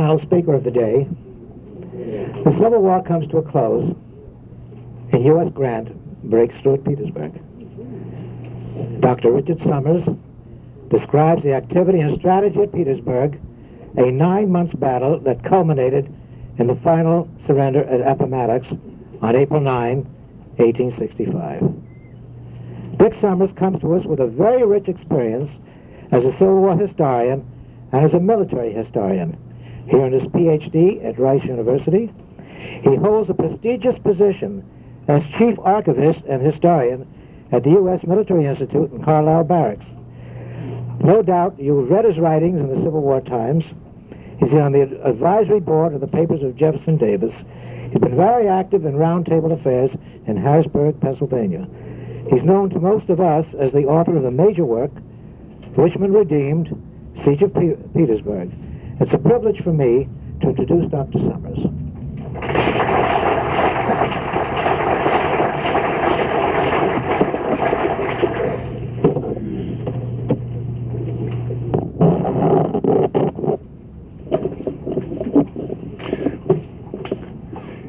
final 0.00 0.18
speaker 0.22 0.54
of 0.54 0.64
the 0.64 0.70
day, 0.70 1.06
the 2.44 2.52
Civil 2.52 2.80
War 2.80 3.02
comes 3.02 3.28
to 3.30 3.36
a 3.36 3.42
close, 3.42 3.94
and 5.12 5.26
U.S. 5.26 5.52
Grant 5.52 5.94
breaks 6.30 6.54
through 6.62 6.74
at 6.74 6.84
Petersburg. 6.84 7.38
Dr. 9.02 9.30
Richard 9.30 9.58
Sommers 9.58 10.02
describes 10.88 11.42
the 11.42 11.52
activity 11.52 12.00
and 12.00 12.18
strategy 12.18 12.62
at 12.62 12.72
Petersburg, 12.72 13.38
a 13.98 14.10
nine-month 14.10 14.80
battle 14.80 15.20
that 15.20 15.44
culminated 15.44 16.10
in 16.56 16.66
the 16.66 16.76
final 16.76 17.28
surrender 17.46 17.84
at 17.84 18.00
Appomattox 18.00 18.68
on 19.20 19.36
April 19.36 19.60
9, 19.60 19.96
1865. 20.56 21.60
Dick 22.96 23.12
Sommers 23.20 23.54
comes 23.58 23.78
to 23.82 23.94
us 23.96 24.06
with 24.06 24.20
a 24.20 24.28
very 24.28 24.64
rich 24.64 24.88
experience 24.88 25.50
as 26.10 26.24
a 26.24 26.32
Civil 26.38 26.62
War 26.62 26.74
historian 26.78 27.46
and 27.92 28.06
as 28.06 28.14
a 28.14 28.18
military 28.18 28.72
historian. 28.72 29.36
He 29.86 29.96
earned 29.96 30.14
his 30.14 30.30
Ph.D. 30.32 31.00
at 31.00 31.18
Rice 31.18 31.44
University. 31.44 32.12
He 32.82 32.96
holds 32.96 33.30
a 33.30 33.34
prestigious 33.34 33.98
position 33.98 34.64
as 35.08 35.22
chief 35.38 35.58
archivist 35.60 36.20
and 36.28 36.42
historian 36.42 37.06
at 37.52 37.64
the 37.64 37.70
U.S. 37.70 38.04
Military 38.04 38.46
Institute 38.46 38.92
in 38.92 39.02
Carlisle 39.02 39.44
Barracks. 39.44 39.86
No 41.00 41.22
doubt 41.22 41.58
you've 41.58 41.90
read 41.90 42.04
his 42.04 42.18
writings 42.18 42.60
in 42.60 42.68
the 42.68 42.76
Civil 42.76 43.00
War 43.00 43.20
Times. 43.20 43.64
He's 44.38 44.52
on 44.52 44.72
the 44.72 44.82
advisory 45.04 45.60
board 45.60 45.94
of 45.94 46.00
the 46.00 46.06
papers 46.06 46.42
of 46.42 46.56
Jefferson 46.56 46.96
Davis. 46.96 47.32
He's 47.90 48.00
been 48.00 48.16
very 48.16 48.48
active 48.48 48.84
in 48.84 48.94
roundtable 48.94 49.52
affairs 49.58 49.90
in 50.26 50.36
Harrisburg, 50.36 51.00
Pennsylvania. 51.00 51.66
He's 52.30 52.44
known 52.44 52.70
to 52.70 52.78
most 52.78 53.08
of 53.08 53.20
us 53.20 53.46
as 53.58 53.72
the 53.72 53.86
author 53.86 54.16
of 54.16 54.22
the 54.22 54.30
major 54.30 54.64
work, 54.64 54.92
Richmond 55.76 56.14
Redeemed, 56.14 56.68
Siege 57.24 57.42
of 57.42 57.54
Petersburg. 57.54 58.50
It's 59.00 59.14
a 59.14 59.18
privilege 59.18 59.62
for 59.64 59.72
me 59.72 60.06
to 60.42 60.48
introduce 60.50 60.90
Dr. 60.90 61.20
Sommers. 61.20 61.56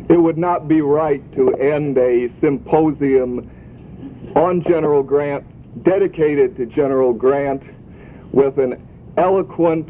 It 0.09 0.17
would 0.17 0.37
not 0.37 0.69
be 0.69 0.79
right 0.79 1.21
to 1.35 1.53
end 1.55 1.97
a 1.97 2.31
symposium 2.39 3.51
on 4.37 4.63
General 4.63 5.03
Grant, 5.03 5.43
dedicated 5.83 6.55
to 6.55 6.65
General 6.67 7.11
Grant, 7.11 7.63
with 8.31 8.59
an 8.59 8.81
eloquent 9.17 9.89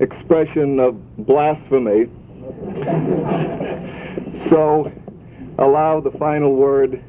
expression 0.00 0.80
of 0.80 0.96
blasphemy. 1.26 2.08
so 4.50 4.90
allow 5.58 6.00
the 6.00 6.10
final 6.18 6.54
word 6.54 7.02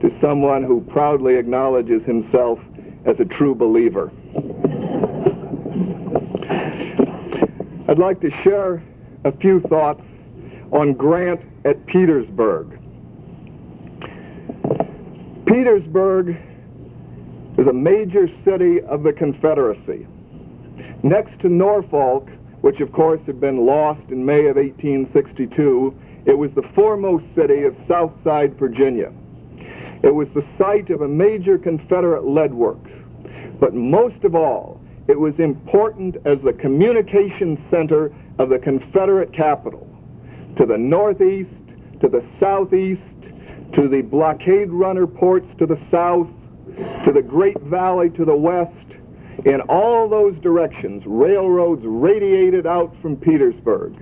to 0.00 0.20
someone 0.20 0.62
who 0.62 0.80
proudly 0.82 1.36
acknowledges 1.36 2.04
himself 2.04 2.58
as 3.04 3.20
a 3.20 3.24
true 3.24 3.54
believer. 3.54 4.10
I'd 7.88 7.98
like 7.98 8.20
to 8.20 8.30
share 8.42 8.82
a 9.24 9.32
few 9.32 9.60
thoughts 9.60 10.02
on 10.72 10.92
Grant 10.92 11.40
at 11.64 11.84
Petersburg. 11.86 12.78
Petersburg 15.46 16.36
is 17.58 17.66
a 17.66 17.72
major 17.72 18.28
city 18.44 18.80
of 18.82 19.02
the 19.02 19.12
Confederacy. 19.12 20.06
Next 21.02 21.40
to 21.40 21.48
Norfolk, 21.48 22.28
which 22.60 22.80
of 22.80 22.92
course 22.92 23.20
had 23.26 23.40
been 23.40 23.64
lost 23.64 24.10
in 24.10 24.24
May 24.24 24.46
of 24.46 24.56
1862, 24.56 25.94
it 26.26 26.36
was 26.36 26.50
the 26.52 26.68
foremost 26.74 27.24
city 27.34 27.62
of 27.64 27.76
Southside 27.86 28.58
Virginia. 28.58 29.12
It 30.02 30.14
was 30.14 30.28
the 30.30 30.44
site 30.56 30.90
of 30.90 31.00
a 31.00 31.08
major 31.08 31.58
Confederate 31.58 32.26
lead 32.26 32.54
works. 32.54 32.90
But 33.58 33.74
most 33.74 34.24
of 34.24 34.34
all, 34.34 34.80
it 35.08 35.18
was 35.18 35.38
important 35.38 36.16
as 36.24 36.40
the 36.40 36.52
communication 36.52 37.62
center 37.70 38.12
of 38.38 38.50
the 38.50 38.58
Confederate 38.58 39.32
capital 39.32 39.88
to 40.56 40.66
the 40.66 40.78
northeast, 40.78 41.50
to 42.00 42.08
the 42.08 42.24
southeast, 42.38 43.02
to 43.72 43.88
the 43.88 44.02
blockade 44.02 44.70
runner 44.70 45.06
ports 45.06 45.48
to 45.58 45.66
the 45.66 45.80
south, 45.90 46.28
to 47.04 47.12
the 47.12 47.22
Great 47.22 47.60
Valley 47.62 48.10
to 48.10 48.24
the 48.24 48.36
west. 48.36 48.74
In 49.44 49.60
all 49.62 50.08
those 50.08 50.36
directions, 50.38 51.04
railroads 51.06 51.84
radiated 51.84 52.66
out 52.66 52.94
from 53.00 53.16
Petersburg. 53.16 53.94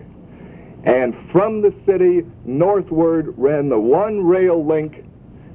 And 0.85 1.15
from 1.31 1.61
the 1.61 1.75
city 1.85 2.25
northward 2.45 3.35
ran 3.37 3.69
the 3.69 3.79
one 3.79 4.25
rail 4.25 4.65
link 4.65 5.05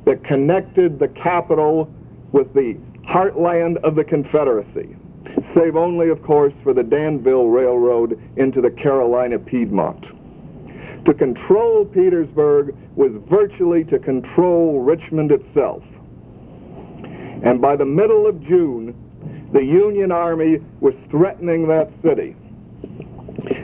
that 0.05 0.23
connected 0.23 0.99
the 0.99 1.07
capital 1.07 1.91
with 2.31 2.53
the 2.53 2.77
heartland 3.07 3.77
of 3.77 3.95
the 3.95 4.03
Confederacy, 4.03 4.95
save 5.53 5.75
only, 5.75 6.09
of 6.09 6.21
course, 6.21 6.53
for 6.63 6.73
the 6.73 6.83
Danville 6.83 7.47
Railroad 7.47 8.21
into 8.37 8.61
the 8.61 8.71
Carolina 8.71 9.39
Piedmont. 9.39 10.05
To 11.05 11.13
control 11.13 11.85
Petersburg 11.85 12.75
was 12.95 13.11
virtually 13.27 13.83
to 13.85 13.97
control 13.97 14.81
Richmond 14.81 15.31
itself. 15.31 15.83
And 17.43 17.59
by 17.59 17.75
the 17.75 17.85
middle 17.85 18.27
of 18.27 18.41
June, 18.43 18.95
the 19.51 19.63
Union 19.63 20.11
Army 20.11 20.59
was 20.79 20.95
threatening 21.09 21.67
that 21.67 21.89
city. 22.01 22.35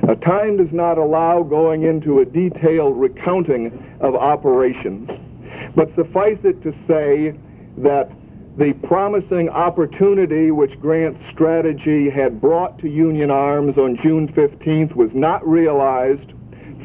Now, 0.03 0.15
time 0.15 0.57
does 0.57 0.71
not 0.71 0.97
allow 0.97 1.43
going 1.43 1.83
into 1.83 2.19
a 2.19 2.25
detailed 2.25 2.97
recounting 2.97 3.97
of 3.99 4.15
operations, 4.15 5.09
but 5.75 5.93
suffice 5.95 6.39
it 6.43 6.61
to 6.63 6.73
say 6.87 7.35
that 7.77 8.11
the 8.57 8.73
promising 8.73 9.49
opportunity 9.49 10.49
which 10.51 10.79
Grant's 10.79 11.21
strategy 11.31 12.09
had 12.09 12.41
brought 12.41 12.79
to 12.79 12.89
Union 12.89 13.29
arms 13.29 13.77
on 13.77 13.97
June 13.97 14.27
15th 14.27 14.95
was 14.95 15.13
not 15.13 15.47
realized. 15.47 16.33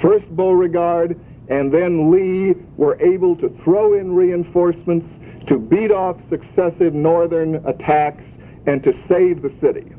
First 0.01 0.29
Beauregard 0.37 1.19
and 1.49 1.73
then 1.73 2.11
Lee 2.11 2.55
were 2.77 3.01
able 3.01 3.37
to 3.37 3.49
throw 3.65 3.95
in 3.95 4.15
reinforcements 4.15 5.07
to 5.47 5.59
beat 5.59 5.91
off 5.91 6.17
successive 6.29 6.95
northern 6.95 7.57
attacks 7.67 8.25
and 8.67 8.83
to 8.85 8.95
save 9.09 9.43
the 9.43 9.53
city. 9.61 9.93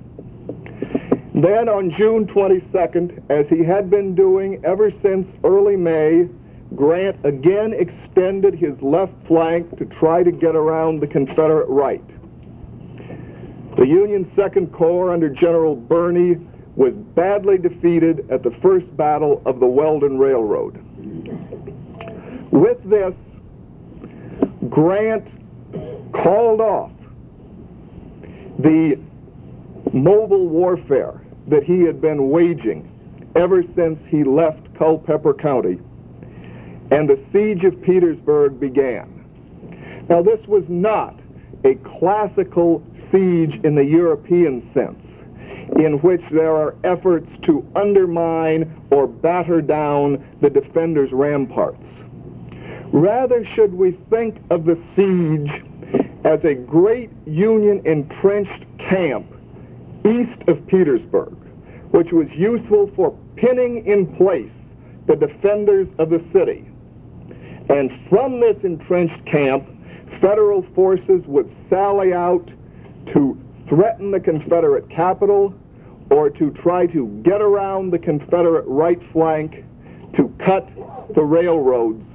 Then 1.35 1.67
on 1.67 1.91
June 1.91 2.27
22nd, 2.27 3.23
as 3.29 3.47
he 3.49 3.63
had 3.63 3.89
been 3.89 4.13
doing 4.15 4.63
ever 4.63 4.91
since 5.01 5.27
early 5.43 5.75
May, 5.75 6.29
Grant 6.75 7.17
again 7.23 7.73
extended 7.73 8.55
his 8.55 8.79
left 8.81 9.13
flank 9.27 9.77
to 9.77 9.85
try 9.85 10.23
to 10.23 10.31
get 10.31 10.55
around 10.55 10.99
the 11.01 11.07
Confederate 11.07 11.67
right. 11.67 12.03
The 13.77 13.87
Union 13.87 14.31
Second 14.35 14.71
Corps 14.71 15.11
under 15.11 15.29
General 15.29 15.75
Birney 15.75 16.37
was 16.75 16.93
badly 16.93 17.57
defeated 17.57 18.29
at 18.31 18.43
the 18.43 18.51
first 18.61 18.95
battle 18.95 19.41
of 19.45 19.59
the 19.59 19.67
Weldon 19.67 20.17
Railroad. 20.17 20.79
With 22.51 22.83
this, 22.87 23.15
Grant 24.69 25.27
called 26.13 26.61
off 26.61 26.92
the 28.59 28.99
mobile 29.91 30.47
warfare 30.47 31.21
that 31.47 31.63
he 31.63 31.81
had 31.81 31.99
been 32.01 32.29
waging 32.29 32.89
ever 33.35 33.63
since 33.75 33.99
he 34.07 34.23
left 34.23 34.73
Culpeper 34.75 35.33
County, 35.33 35.79
and 36.91 37.09
the 37.09 37.19
siege 37.31 37.63
of 37.63 37.81
Petersburg 37.81 38.59
began. 38.59 40.05
Now, 40.09 40.21
this 40.21 40.45
was 40.47 40.67
not 40.69 41.19
a 41.63 41.75
classical 41.75 42.83
siege 43.11 43.59
in 43.63 43.75
the 43.75 43.85
European 43.85 44.71
sense, 44.73 44.99
in 45.77 45.99
which 46.01 46.21
there 46.29 46.55
are 46.55 46.75
efforts 46.83 47.29
to 47.43 47.65
undermine 47.75 48.83
or 48.91 49.07
batter 49.07 49.61
down 49.61 50.23
the 50.41 50.49
defender's 50.49 51.11
ramparts. 51.11 51.85
Rather, 52.91 53.43
should 53.43 53.73
we 53.73 53.91
think 54.09 54.37
of 54.51 54.65
the 54.65 54.75
siege 54.95 55.63
as 56.23 56.43
a 56.43 56.53
great 56.53 57.09
Union 57.25 57.81
entrenched 57.85 58.65
camp 58.77 59.25
east 60.05 60.41
of 60.47 60.65
Petersburg, 60.67 61.33
which 61.91 62.11
was 62.11 62.29
useful 62.31 62.91
for 62.95 63.17
pinning 63.35 63.85
in 63.85 64.07
place 64.15 64.51
the 65.05 65.15
defenders 65.15 65.87
of 65.97 66.09
the 66.09 66.23
city. 66.31 66.65
And 67.69 67.91
from 68.09 68.39
this 68.39 68.63
entrenched 68.63 69.25
camp, 69.25 69.67
federal 70.21 70.61
forces 70.61 71.25
would 71.25 71.53
sally 71.69 72.13
out 72.13 72.49
to 73.13 73.37
threaten 73.67 74.11
the 74.11 74.19
Confederate 74.19 74.89
capital 74.89 75.53
or 76.09 76.29
to 76.29 76.51
try 76.51 76.85
to 76.87 77.07
get 77.23 77.41
around 77.41 77.91
the 77.91 77.99
Confederate 77.99 78.65
right 78.67 79.01
flank 79.11 79.65
to 80.15 80.33
cut 80.39 80.69
the 81.15 81.23
railroads 81.23 82.05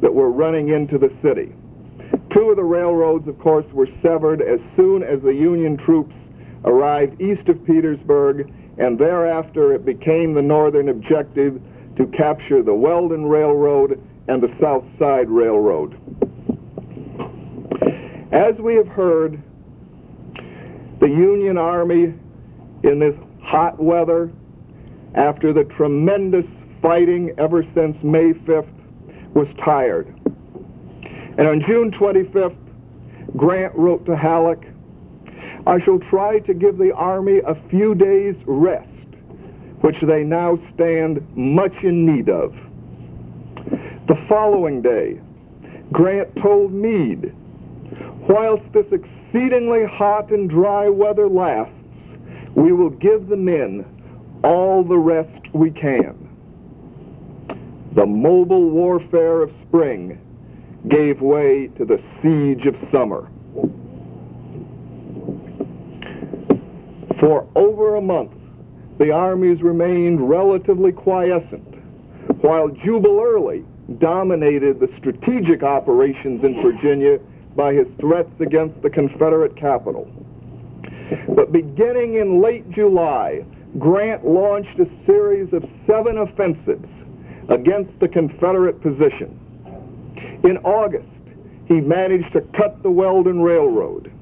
that 0.00 0.12
were 0.12 0.30
running 0.30 0.70
into 0.70 0.98
the 0.98 1.12
city. 1.22 1.54
Two 2.34 2.50
of 2.50 2.56
the 2.56 2.64
railroads, 2.64 3.28
of 3.28 3.38
course, 3.38 3.66
were 3.72 3.88
severed 4.02 4.42
as 4.42 4.58
soon 4.74 5.04
as 5.04 5.22
the 5.22 5.32
Union 5.32 5.76
troops 5.76 6.16
arrived 6.64 7.20
east 7.22 7.48
of 7.48 7.64
Petersburg 7.64 8.52
and 8.76 8.98
thereafter 8.98 9.72
it 9.72 9.84
became 9.84 10.34
the 10.34 10.42
Northern 10.42 10.88
objective 10.88 11.62
to 11.94 12.06
capture 12.08 12.60
the 12.60 12.74
Weldon 12.74 13.26
Railroad 13.26 14.02
and 14.26 14.42
the 14.42 14.52
South 14.58 14.84
Side 14.98 15.30
Railroad. 15.30 15.96
As 18.32 18.56
we 18.56 18.74
have 18.74 18.88
heard, 18.88 19.40
the 20.98 21.08
Union 21.08 21.56
Army 21.56 22.14
in 22.82 22.98
this 22.98 23.14
hot 23.42 23.80
weather, 23.80 24.32
after 25.14 25.52
the 25.52 25.64
tremendous 25.64 26.46
fighting 26.82 27.32
ever 27.38 27.62
since 27.74 27.96
May 28.02 28.32
5th, 28.32 28.66
was 29.34 29.46
tired. 29.56 30.13
And 31.36 31.48
on 31.48 31.60
June 31.60 31.90
25th, 31.90 32.56
Grant 33.36 33.74
wrote 33.74 34.06
to 34.06 34.16
Halleck, 34.16 34.68
I 35.66 35.80
shall 35.80 35.98
try 35.98 36.38
to 36.40 36.54
give 36.54 36.78
the 36.78 36.92
Army 36.92 37.38
a 37.38 37.54
few 37.68 37.94
days' 37.94 38.36
rest, 38.46 38.88
which 39.80 40.00
they 40.00 40.22
now 40.22 40.58
stand 40.72 41.26
much 41.36 41.82
in 41.82 42.06
need 42.06 42.28
of. 42.28 42.54
The 44.06 44.16
following 44.28 44.82
day, 44.82 45.20
Grant 45.90 46.36
told 46.36 46.72
Meade, 46.72 47.34
whilst 48.28 48.70
this 48.72 48.86
exceedingly 48.92 49.84
hot 49.84 50.30
and 50.30 50.48
dry 50.48 50.88
weather 50.88 51.28
lasts, 51.28 51.74
we 52.54 52.72
will 52.72 52.90
give 52.90 53.26
the 53.26 53.36
men 53.36 53.84
all 54.44 54.84
the 54.84 54.98
rest 54.98 55.52
we 55.52 55.70
can. 55.70 56.28
The 57.92 58.06
mobile 58.06 58.70
warfare 58.70 59.42
of 59.42 59.52
spring 59.66 60.20
gave 60.88 61.20
way 61.20 61.68
to 61.78 61.84
the 61.84 62.02
siege 62.20 62.66
of 62.66 62.76
summer. 62.92 63.28
For 67.18 67.46
over 67.54 67.96
a 67.96 68.00
month, 68.00 68.32
the 68.98 69.10
armies 69.10 69.62
remained 69.62 70.28
relatively 70.28 70.92
quiescent, 70.92 71.74
while 72.42 72.68
Jubal 72.68 73.20
Early 73.20 73.64
dominated 73.98 74.80
the 74.80 74.88
strategic 74.98 75.62
operations 75.62 76.44
in 76.44 76.60
Virginia 76.62 77.18
by 77.56 77.72
his 77.72 77.88
threats 78.00 78.40
against 78.40 78.80
the 78.82 78.90
Confederate 78.90 79.56
capital. 79.56 80.10
But 81.28 81.52
beginning 81.52 82.14
in 82.14 82.40
late 82.40 82.68
July, 82.70 83.44
Grant 83.78 84.26
launched 84.26 84.78
a 84.78 84.88
series 85.06 85.52
of 85.52 85.68
seven 85.86 86.18
offensives 86.18 86.88
against 87.48 87.98
the 88.00 88.08
Confederate 88.08 88.80
position. 88.80 89.38
In 90.44 90.58
August, 90.58 91.08
he 91.66 91.80
managed 91.80 92.32
to 92.34 92.42
cut 92.42 92.82
the 92.82 92.90
Weldon 92.90 93.40
Railroad. 93.40 94.12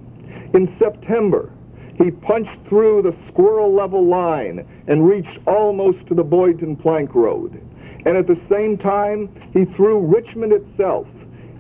In 0.55 0.73
September, 0.79 1.51
he 1.99 2.13
punched 2.13 2.65
through 2.69 3.03
the 3.03 3.17
squirrel 3.27 3.75
level 3.75 4.07
line 4.07 4.65
and 4.87 5.05
reached 5.05 5.39
almost 5.49 6.07
to 6.07 6.15
the 6.15 6.23
Boydton 6.23 6.77
Plank 6.77 7.17
Road. 7.17 7.61
And 8.07 8.17
at 8.17 8.29
the 8.29 8.41
same 8.49 8.79
time, 8.79 9.29
he 9.53 9.65
threw 9.65 9.99
Richmond 9.99 10.53
itself 10.53 11.09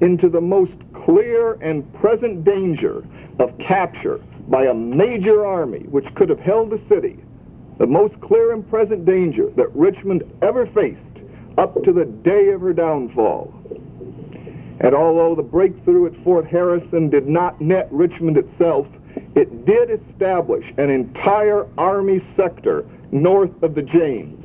into 0.01 0.29
the 0.29 0.41
most 0.41 0.75
clear 0.93 1.55
and 1.55 1.93
present 1.95 2.45
danger 2.45 3.05
of 3.41 3.59
capture 3.59 4.21
by 4.49 4.67
a 4.67 4.75
major 4.75 5.45
army 5.45 5.81
which 5.91 6.15
could 6.15 6.29
have 6.29 6.41
held 6.41 6.71
the 6.71 6.81
city, 6.89 7.19
the 7.79 7.87
most 7.87 8.21
clear 8.21 8.53
and 8.53 8.69
present 8.71 9.05
danger 9.07 9.51
that 9.57 9.75
Richmond 9.75 10.23
ever 10.41 10.67
faced 10.67 11.19
up 11.59 11.83
to 11.83 11.93
the 11.93 12.05
day 12.05 12.51
of 12.51 12.61
her 12.61 12.73
downfall. 12.73 13.62
And 14.83 14.97
although 14.97 15.37
the 15.37 15.43
breakthrough 15.43 16.07
at 16.07 16.25
Fort 16.25 16.47
Harrison 16.47 17.09
did 17.09 17.29
not 17.29 17.61
net 17.61 17.89
Richmond 17.93 18.37
itself, 18.37 18.89
it 19.37 19.65
did 19.65 19.91
establish 19.91 20.67
an 20.77 20.91
entire 20.91 21.67
Army 21.79 22.21
sector 22.37 22.85
north 23.13 23.63
of 23.63 23.77
the 23.77 23.83
James, 23.83 24.45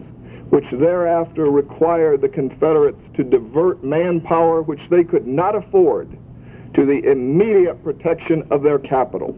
which 0.52 0.70
thereafter 0.72 1.50
required 1.50 2.22
the 2.22 2.30
Confederates 2.30 3.04
to 3.16 3.24
divert 3.24 3.84
manpower 3.84 4.62
which 4.62 4.82
they 4.90 5.04
could 5.04 5.26
not 5.26 5.56
afford 5.56 6.16
to 6.76 6.86
the 6.86 7.04
immediate 7.10 7.84
protection 7.84 8.46
of 8.52 8.62
their 8.62 8.78
capital. 8.78 9.36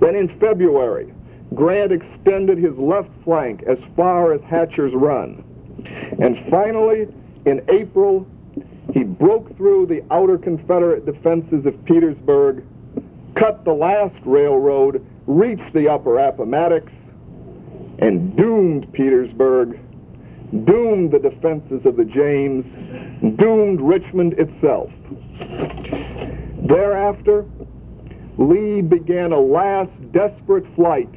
Then 0.00 0.16
in 0.16 0.28
February, 0.40 1.12
Grant 1.54 1.92
extended 1.92 2.58
his 2.58 2.76
left 2.76 3.10
flank 3.22 3.62
as 3.62 3.78
far 3.94 4.32
as 4.32 4.40
Hatcher's 4.42 4.92
Run. 4.94 5.44
And 6.18 6.44
finally, 6.50 7.06
in 7.44 7.62
April, 7.68 8.26
he 8.96 9.04
broke 9.04 9.54
through 9.58 9.84
the 9.84 10.02
outer 10.10 10.38
Confederate 10.38 11.04
defenses 11.04 11.66
of 11.66 11.84
Petersburg, 11.84 12.64
cut 13.34 13.62
the 13.62 13.74
last 13.74 14.16
railroad, 14.24 15.06
reached 15.26 15.70
the 15.74 15.86
upper 15.86 16.18
Appomattox, 16.18 16.90
and 17.98 18.34
doomed 18.38 18.90
Petersburg, 18.94 19.78
doomed 20.64 21.12
the 21.12 21.18
defenses 21.18 21.84
of 21.84 21.96
the 21.98 22.06
James, 22.06 22.64
doomed 23.36 23.82
Richmond 23.82 24.32
itself. 24.38 24.90
Thereafter, 26.66 27.44
Lee 28.38 28.80
began 28.80 29.32
a 29.32 29.38
last 29.38 29.92
desperate 30.12 30.64
flight 30.74 31.10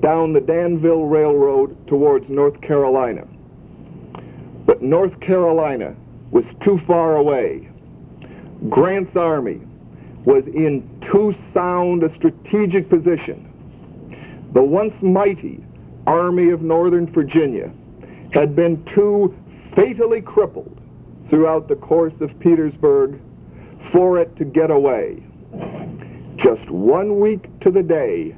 down 0.00 0.32
the 0.32 0.40
Danville 0.40 1.04
Railroad 1.04 1.86
towards 1.86 2.30
North 2.30 2.58
Carolina. 2.62 3.26
But 4.64 4.80
North 4.80 5.20
Carolina 5.20 5.94
was 6.36 6.44
too 6.60 6.78
far 6.86 7.16
away. 7.16 7.66
Grant's 8.68 9.16
army 9.16 9.58
was 10.26 10.46
in 10.48 10.86
too 11.00 11.34
sound 11.54 12.02
a 12.02 12.14
strategic 12.14 12.90
position. 12.90 13.40
The 14.52 14.62
once 14.62 14.92
mighty 15.00 15.64
Army 16.06 16.50
of 16.50 16.60
Northern 16.60 17.10
Virginia 17.10 17.72
had 18.34 18.54
been 18.54 18.84
too 18.84 19.34
fatally 19.74 20.20
crippled 20.20 20.78
throughout 21.30 21.68
the 21.68 21.76
course 21.76 22.20
of 22.20 22.38
Petersburg 22.38 23.18
for 23.90 24.18
it 24.18 24.36
to 24.36 24.44
get 24.44 24.70
away. 24.70 25.22
Just 26.36 26.68
one 26.68 27.18
week 27.18 27.48
to 27.60 27.70
the 27.70 27.82
day 27.82 28.36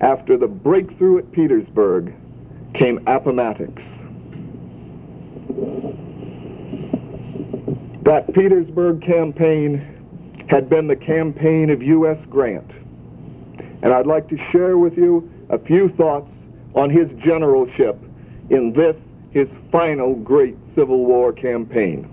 after 0.00 0.36
the 0.36 0.48
breakthrough 0.48 1.18
at 1.18 1.30
Petersburg 1.30 2.12
came 2.74 2.98
Appomattox. 3.06 3.80
That 8.08 8.32
Petersburg 8.32 9.02
campaign 9.02 10.46
had 10.48 10.70
been 10.70 10.86
the 10.86 10.96
campaign 10.96 11.68
of 11.68 11.82
U.S. 11.82 12.16
Grant. 12.30 12.70
And 13.82 13.92
I'd 13.92 14.06
like 14.06 14.30
to 14.30 14.38
share 14.50 14.78
with 14.78 14.96
you 14.96 15.30
a 15.50 15.58
few 15.58 15.90
thoughts 15.90 16.30
on 16.74 16.88
his 16.88 17.10
generalship 17.22 17.98
in 18.48 18.72
this, 18.72 18.96
his 19.30 19.50
final 19.70 20.14
great 20.14 20.56
Civil 20.74 21.04
War 21.04 21.34
campaign. 21.34 22.08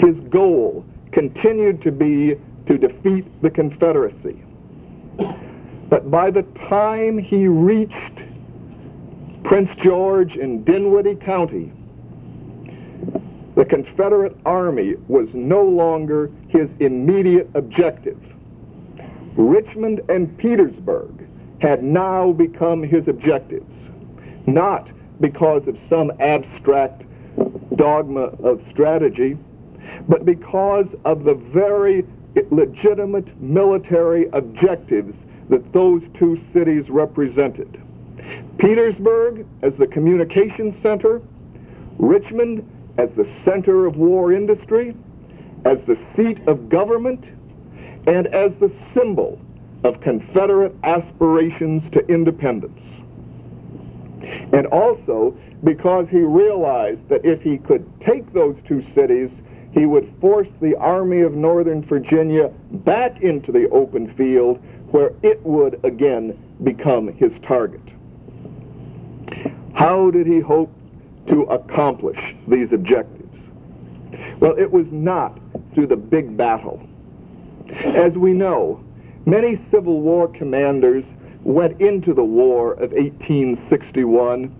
His 0.00 0.16
goal 0.28 0.84
continued 1.12 1.80
to 1.80 1.90
be 1.90 2.36
to 2.66 2.76
defeat 2.76 3.24
the 3.40 3.48
Confederacy. 3.48 4.44
But 5.88 6.10
by 6.10 6.30
the 6.30 6.42
time 6.68 7.16
he 7.16 7.46
reached 7.48 8.20
Prince 9.44 9.70
George 9.82 10.36
in 10.36 10.62
Dinwiddie 10.62 11.14
County, 11.14 11.72
the 13.56 13.64
Confederate 13.64 14.36
Army 14.44 14.94
was 15.08 15.28
no 15.32 15.64
longer 15.64 16.30
his 16.48 16.68
immediate 16.78 17.48
objective. 17.54 18.18
Richmond 19.34 20.02
and 20.10 20.36
Petersburg 20.38 21.26
had 21.60 21.82
now 21.82 22.32
become 22.32 22.82
his 22.82 23.08
objectives, 23.08 23.74
not 24.46 24.88
because 25.20 25.66
of 25.66 25.78
some 25.88 26.12
abstract 26.20 27.04
dogma 27.76 28.24
of 28.42 28.62
strategy, 28.70 29.38
but 30.06 30.26
because 30.26 30.86
of 31.06 31.24
the 31.24 31.34
very 31.34 32.04
legitimate 32.50 33.40
military 33.40 34.28
objectives 34.34 35.16
that 35.48 35.72
those 35.72 36.02
two 36.18 36.38
cities 36.52 36.90
represented. 36.90 37.80
Petersburg 38.58 39.46
as 39.62 39.74
the 39.76 39.86
communications 39.86 40.74
center, 40.82 41.22
Richmond 41.98 42.68
as 42.98 43.10
the 43.16 43.28
center 43.44 43.86
of 43.86 43.96
war 43.96 44.32
industry, 44.32 44.96
as 45.64 45.78
the 45.86 45.98
seat 46.14 46.38
of 46.46 46.68
government, 46.68 47.24
and 48.06 48.26
as 48.28 48.52
the 48.60 48.72
symbol 48.94 49.38
of 49.84 50.00
Confederate 50.00 50.74
aspirations 50.84 51.82
to 51.92 52.06
independence. 52.06 52.80
And 54.52 54.66
also 54.68 55.36
because 55.64 56.08
he 56.08 56.20
realized 56.20 57.08
that 57.08 57.24
if 57.24 57.42
he 57.42 57.58
could 57.58 57.88
take 58.00 58.32
those 58.32 58.56
two 58.66 58.84
cities, 58.94 59.30
he 59.72 59.86
would 59.86 60.12
force 60.20 60.48
the 60.60 60.74
Army 60.76 61.20
of 61.20 61.34
Northern 61.34 61.82
Virginia 61.82 62.48
back 62.70 63.20
into 63.22 63.52
the 63.52 63.68
open 63.70 64.12
field 64.14 64.58
where 64.90 65.12
it 65.22 65.42
would 65.44 65.78
again 65.84 66.38
become 66.62 67.08
his 67.08 67.32
target. 67.46 67.82
How 69.74 70.10
did 70.10 70.26
he 70.26 70.40
hope 70.40 70.72
to 71.28 71.42
accomplish 71.44 72.34
these 72.48 72.72
objectives? 72.72 73.22
Well, 74.40 74.56
it 74.58 74.70
was 74.70 74.86
not 74.90 75.38
through 75.72 75.88
the 75.88 75.96
big 75.96 76.36
battle. 76.36 76.86
As 77.70 78.16
we 78.16 78.32
know, 78.32 78.84
many 79.24 79.56
Civil 79.70 80.00
War 80.00 80.28
commanders 80.28 81.04
went 81.42 81.80
into 81.80 82.14
the 82.14 82.24
War 82.24 82.72
of 82.72 82.92
1861 82.92 84.54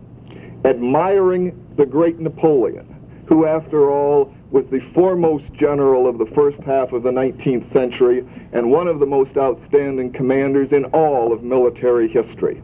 admiring 0.65 1.65
the 1.77 1.87
great 1.87 2.19
Napoleon, 2.19 2.93
who, 3.27 3.47
after 3.47 3.91
all, 3.91 4.35
was 4.51 4.67
the 4.67 4.81
foremost 4.95 5.45
general 5.53 6.09
of 6.09 6.19
the 6.19 6.27
first 6.27 6.61
half 6.61 6.93
of 6.93 7.03
the 7.03 7.11
19th 7.11 7.73
century 7.73 8.27
and 8.53 8.71
one 8.71 8.89
of 8.89 9.01
the 9.01 9.07
most 9.07 9.37
outstanding 9.37 10.13
commanders 10.13 10.73
in 10.73 10.85
all 10.87 11.33
of 11.33 11.43
military 11.43 12.09
history. 12.09 12.63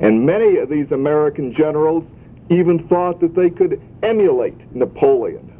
And 0.00 0.24
many 0.24 0.58
of 0.58 0.68
these 0.68 0.92
American 0.92 1.52
generals 1.54 2.04
even 2.48 2.86
thought 2.88 3.20
that 3.20 3.34
they 3.34 3.50
could 3.50 3.80
emulate 4.02 4.74
Napoleon, 4.74 5.50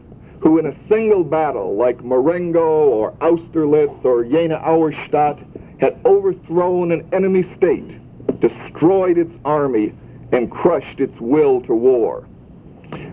who 0.40 0.58
in 0.58 0.66
a 0.66 0.88
single 0.88 1.24
battle 1.24 1.76
like 1.76 2.04
Marengo 2.04 2.60
or 2.60 3.12
Austerlitz 3.20 4.04
or 4.04 4.24
Jena 4.24 4.58
Auerstedt 4.58 5.38
had 5.80 5.98
overthrown 6.04 6.92
an 6.92 7.08
enemy 7.12 7.44
state, 7.56 7.98
destroyed 8.40 9.18
its 9.18 9.32
army, 9.44 9.92
and 10.32 10.50
crushed 10.50 11.00
its 11.00 11.18
will 11.20 11.60
to 11.62 11.74
war. 11.74 12.26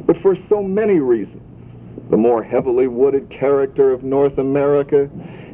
But 0.06 0.22
for 0.22 0.38
so 0.50 0.62
many 0.62 1.00
reasons, 1.00 1.42
the 2.10 2.18
more 2.18 2.44
heavily 2.44 2.88
wooded 2.88 3.30
character 3.30 3.92
of 3.92 4.04
North 4.04 4.38
America, 4.38 5.10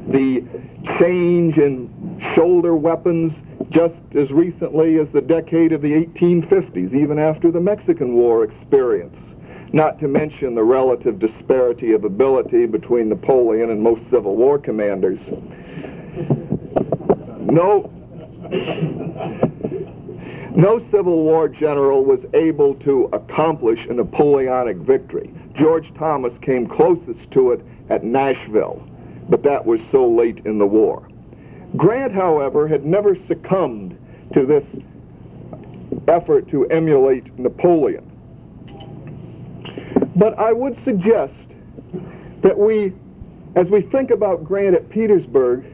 the 0.07 0.43
change 0.97 1.57
in 1.57 1.89
shoulder 2.33 2.75
weapons 2.75 3.33
just 3.69 3.95
as 4.15 4.31
recently 4.31 4.99
as 4.99 5.07
the 5.13 5.21
decade 5.21 5.71
of 5.71 5.81
the 5.81 5.91
1850s, 5.91 6.93
even 6.93 7.19
after 7.19 7.51
the 7.51 7.59
Mexican 7.59 8.13
War 8.13 8.43
experience, 8.43 9.15
not 9.73 9.99
to 9.99 10.07
mention 10.07 10.55
the 10.55 10.63
relative 10.63 11.19
disparity 11.19 11.93
of 11.93 12.03
ability 12.03 12.65
between 12.65 13.09
Napoleon 13.09 13.69
and 13.69 13.81
most 13.81 14.01
Civil 14.09 14.35
War 14.35 14.57
commanders. 14.57 15.19
No, 17.49 17.91
no 20.55 20.79
Civil 20.91 21.23
War 21.23 21.49
general 21.49 22.03
was 22.03 22.19
able 22.33 22.75
to 22.75 23.09
accomplish 23.13 23.85
a 23.89 23.93
Napoleonic 23.93 24.77
victory. 24.77 25.33
George 25.53 25.91
Thomas 25.97 26.33
came 26.41 26.67
closest 26.67 27.29
to 27.31 27.51
it 27.51 27.61
at 27.89 28.03
Nashville, 28.03 28.87
but 29.29 29.43
that 29.43 29.65
was 29.65 29.79
so 29.91 30.07
late 30.07 30.39
in 30.45 30.57
the 30.57 30.65
war. 30.65 31.07
Grant, 31.75 32.13
however, 32.13 32.67
had 32.67 32.85
never 32.85 33.17
succumbed 33.27 33.97
to 34.33 34.45
this 34.45 34.63
effort 36.07 36.47
to 36.49 36.65
emulate 36.67 37.37
Napoleon. 37.37 38.03
But 40.15 40.37
I 40.39 40.53
would 40.53 40.77
suggest 40.83 41.33
that 42.41 42.57
we, 42.57 42.93
as 43.55 43.67
we 43.67 43.81
think 43.81 44.11
about 44.11 44.43
Grant 44.43 44.75
at 44.75 44.89
Petersburg, 44.89 45.65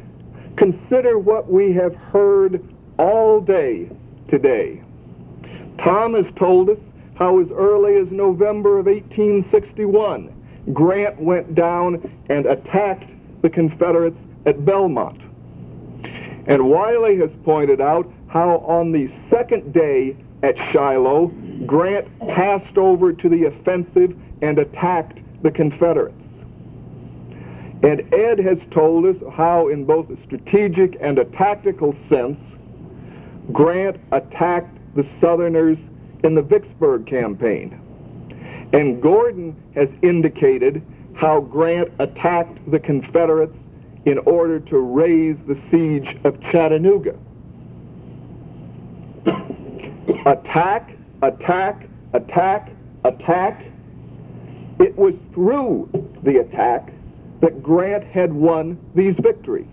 consider 0.55 1.17
what 1.17 1.49
we 1.49 1.73
have 1.73 1.95
heard 1.95 2.63
all 2.97 3.39
day 3.39 3.89
today. 4.27 4.81
Tom 5.77 6.13
has 6.13 6.25
told 6.35 6.69
us 6.69 6.79
how 7.15 7.39
as 7.39 7.49
early 7.51 7.95
as 7.97 8.11
November 8.11 8.79
of 8.79 8.87
1861, 8.87 10.33
Grant 10.73 11.19
went 11.19 11.55
down 11.55 12.11
and 12.29 12.45
attacked 12.45 13.09
the 13.41 13.49
Confederates 13.49 14.17
at 14.45 14.65
Belmont. 14.65 15.22
And 16.45 16.69
Wiley 16.69 17.17
has 17.17 17.31
pointed 17.43 17.79
out 17.79 18.11
how 18.27 18.57
on 18.59 18.91
the 18.91 19.09
second 19.29 19.73
day 19.73 20.17
at 20.41 20.57
Shiloh, 20.71 21.27
Grant 21.65 22.19
passed 22.27 22.77
over 22.77 23.13
to 23.13 23.29
the 23.29 23.45
offensive 23.45 24.15
and 24.41 24.59
attacked 24.59 25.19
the 25.41 25.51
Confederates. 25.51 26.17
And 27.83 28.13
Ed 28.13 28.39
has 28.39 28.57
told 28.71 29.05
us 29.05 29.15
how, 29.33 29.67
in 29.67 29.85
both 29.85 30.09
a 30.09 30.17
strategic 30.25 30.97
and 31.01 31.19
a 31.19 31.25
tactical 31.25 31.95
sense, 32.09 32.39
Grant 33.51 33.99
attacked 34.11 34.77
the 34.95 35.05
Southerners 35.21 35.77
in 36.23 36.35
the 36.35 36.41
Vicksburg 36.41 37.05
campaign. 37.05 37.79
And 38.73 39.01
Gordon 39.01 39.55
has 39.75 39.89
indicated 40.01 40.81
how 41.13 41.41
Grant 41.41 41.91
attacked 41.99 42.59
the 42.71 42.79
Confederates 42.79 43.57
in 44.05 44.17
order 44.19 44.59
to 44.59 44.79
raise 44.79 45.37
the 45.47 45.57
siege 45.71 46.17
of 46.23 46.39
Chattanooga. 46.41 47.15
attack, 50.25 50.91
attack, 51.21 51.87
attack, 52.13 52.71
attack. 53.03 53.65
It 54.79 54.97
was 54.97 55.15
through 55.33 55.89
the 56.23 56.39
attack 56.39 56.91
that 57.41 57.61
Grant 57.61 58.03
had 58.05 58.33
won 58.33 58.77
these 58.95 59.15
victories. 59.15 59.67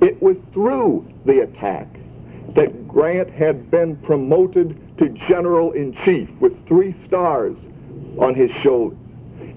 It 0.00 0.20
was 0.22 0.36
through 0.52 1.10
the 1.24 1.40
attack 1.40 1.88
that 2.54 2.86
Grant 2.88 3.30
had 3.30 3.70
been 3.70 3.96
promoted 3.96 4.98
to 4.98 5.08
general-in-chief 5.28 6.28
with 6.40 6.66
three 6.66 6.94
stars 7.06 7.56
on 8.18 8.34
his 8.34 8.50
shoulder. 8.62 8.96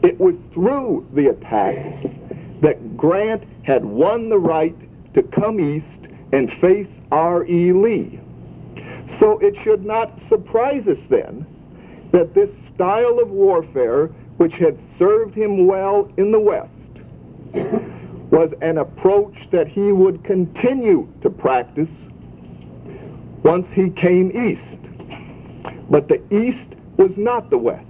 It 0.01 0.19
was 0.19 0.35
through 0.53 1.07
the 1.13 1.27
attack 1.27 2.05
Grant 2.95 3.43
had 3.63 3.83
won 3.83 4.29
the 4.29 4.39
right 4.39 4.75
to 5.13 5.23
come 5.23 5.59
east 5.59 5.85
and 6.31 6.51
face 6.59 6.87
R.E. 7.11 7.71
Lee. 7.71 8.19
So 9.19 9.39
it 9.39 9.55
should 9.63 9.85
not 9.85 10.11
surprise 10.27 10.87
us 10.87 10.97
then 11.09 11.45
that 12.11 12.33
this 12.33 12.49
style 12.73 13.19
of 13.19 13.29
warfare, 13.29 14.07
which 14.37 14.53
had 14.53 14.77
served 14.99 15.35
him 15.35 15.67
well 15.67 16.11
in 16.17 16.31
the 16.31 16.39
West, 16.39 16.71
was 18.31 18.51
an 18.61 18.77
approach 18.77 19.35
that 19.51 19.67
he 19.67 19.91
would 19.91 20.23
continue 20.23 21.07
to 21.21 21.29
practice 21.29 21.89
once 23.43 23.67
he 23.73 23.89
came 23.89 24.31
east. 24.31 24.61
But 25.89 26.07
the 26.07 26.21
East 26.33 26.75
was 26.97 27.11
not 27.15 27.49
the 27.49 27.57
West. 27.57 27.85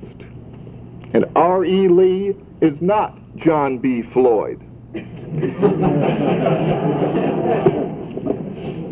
And 1.13 1.25
R.E. 1.35 1.88
Lee 1.88 2.35
is 2.62 2.79
not 2.81 3.17
John 3.38 3.77
B. 3.77 4.01
Floyd. 4.01 4.62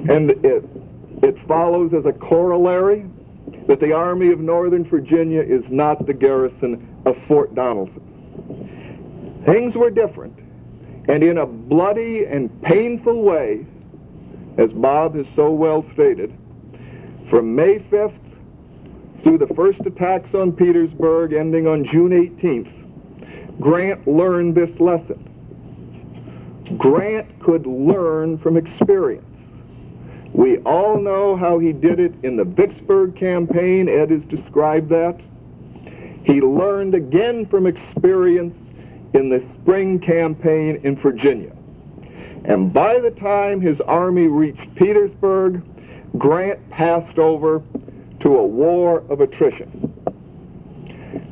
And 0.10 0.32
it, 0.44 0.66
it 1.24 1.38
follows 1.48 1.94
as 1.94 2.06
a 2.06 2.14
corollary 2.14 3.06
that 3.68 3.80
the 3.80 3.94
Army 3.94 4.32
of 4.32 4.40
Northern 4.40 4.84
Virginia 4.84 5.42
is 5.42 5.64
not 5.70 6.06
the 6.06 6.14
garrison 6.14 7.02
of 7.06 7.16
Fort 7.28 7.56
Donelson. 7.56 8.02
Things 9.46 9.76
were 9.76 9.90
different, 9.90 10.38
and 11.08 11.24
in 11.24 11.38
a 11.38 11.46
bloody 11.46 12.26
and 12.26 12.62
painful 12.62 13.22
way, 13.24 13.66
as 14.58 14.72
Bob 14.74 15.16
has 15.16 15.26
so 15.36 15.52
well 15.52 15.86
stated, 15.94 16.34
from 17.30 17.56
May 17.56 17.80
5th 17.80 18.20
through 19.24 19.38
the 19.38 19.48
first 19.56 19.80
attacks 19.86 20.34
on 20.34 20.52
Petersburg 20.52 21.34
ending 21.34 21.68
on 21.68 21.86
June 21.86 22.12
18th, 22.12 22.72
Grant 23.60 24.08
learned 24.08 24.56
this 24.56 24.70
lesson. 24.80 25.33
Grant 26.77 27.39
could 27.39 27.65
learn 27.65 28.38
from 28.38 28.58
experience. 28.58 29.25
We 30.34 30.58
all 30.60 31.00
know 31.00 31.36
how 31.36 31.60
he 31.60 31.74
did 31.74 32.00
it 32.00 32.13
in 32.24 32.36
the 32.38 32.44
Vicksburg 32.44 33.15
campaign. 33.15 33.88
Ed 33.88 34.10
has 34.10 34.24
described 34.24 34.89
that. 34.89 35.20
He 36.24 36.42
learned 36.42 36.96
again 36.96 37.46
from 37.46 37.68
experience 37.68 38.56
in 39.13 39.30
the 39.30 39.44
spring 39.53 40.00
campaign 40.00 40.80
in 40.84 40.96
Virginia. 40.96 41.51
And 42.46 42.74
by 42.74 43.00
the 43.00 43.12
time 43.12 43.62
his 43.62 43.80
army 43.82 44.27
reached 44.27 44.74
Petersburg, 44.75 45.62
Grant 46.18 46.70
passed 46.70 47.20
over 47.20 47.62
to 48.22 48.38
a 48.38 48.46
war 48.46 49.03
of 49.10 49.22
attrition. 49.22 49.89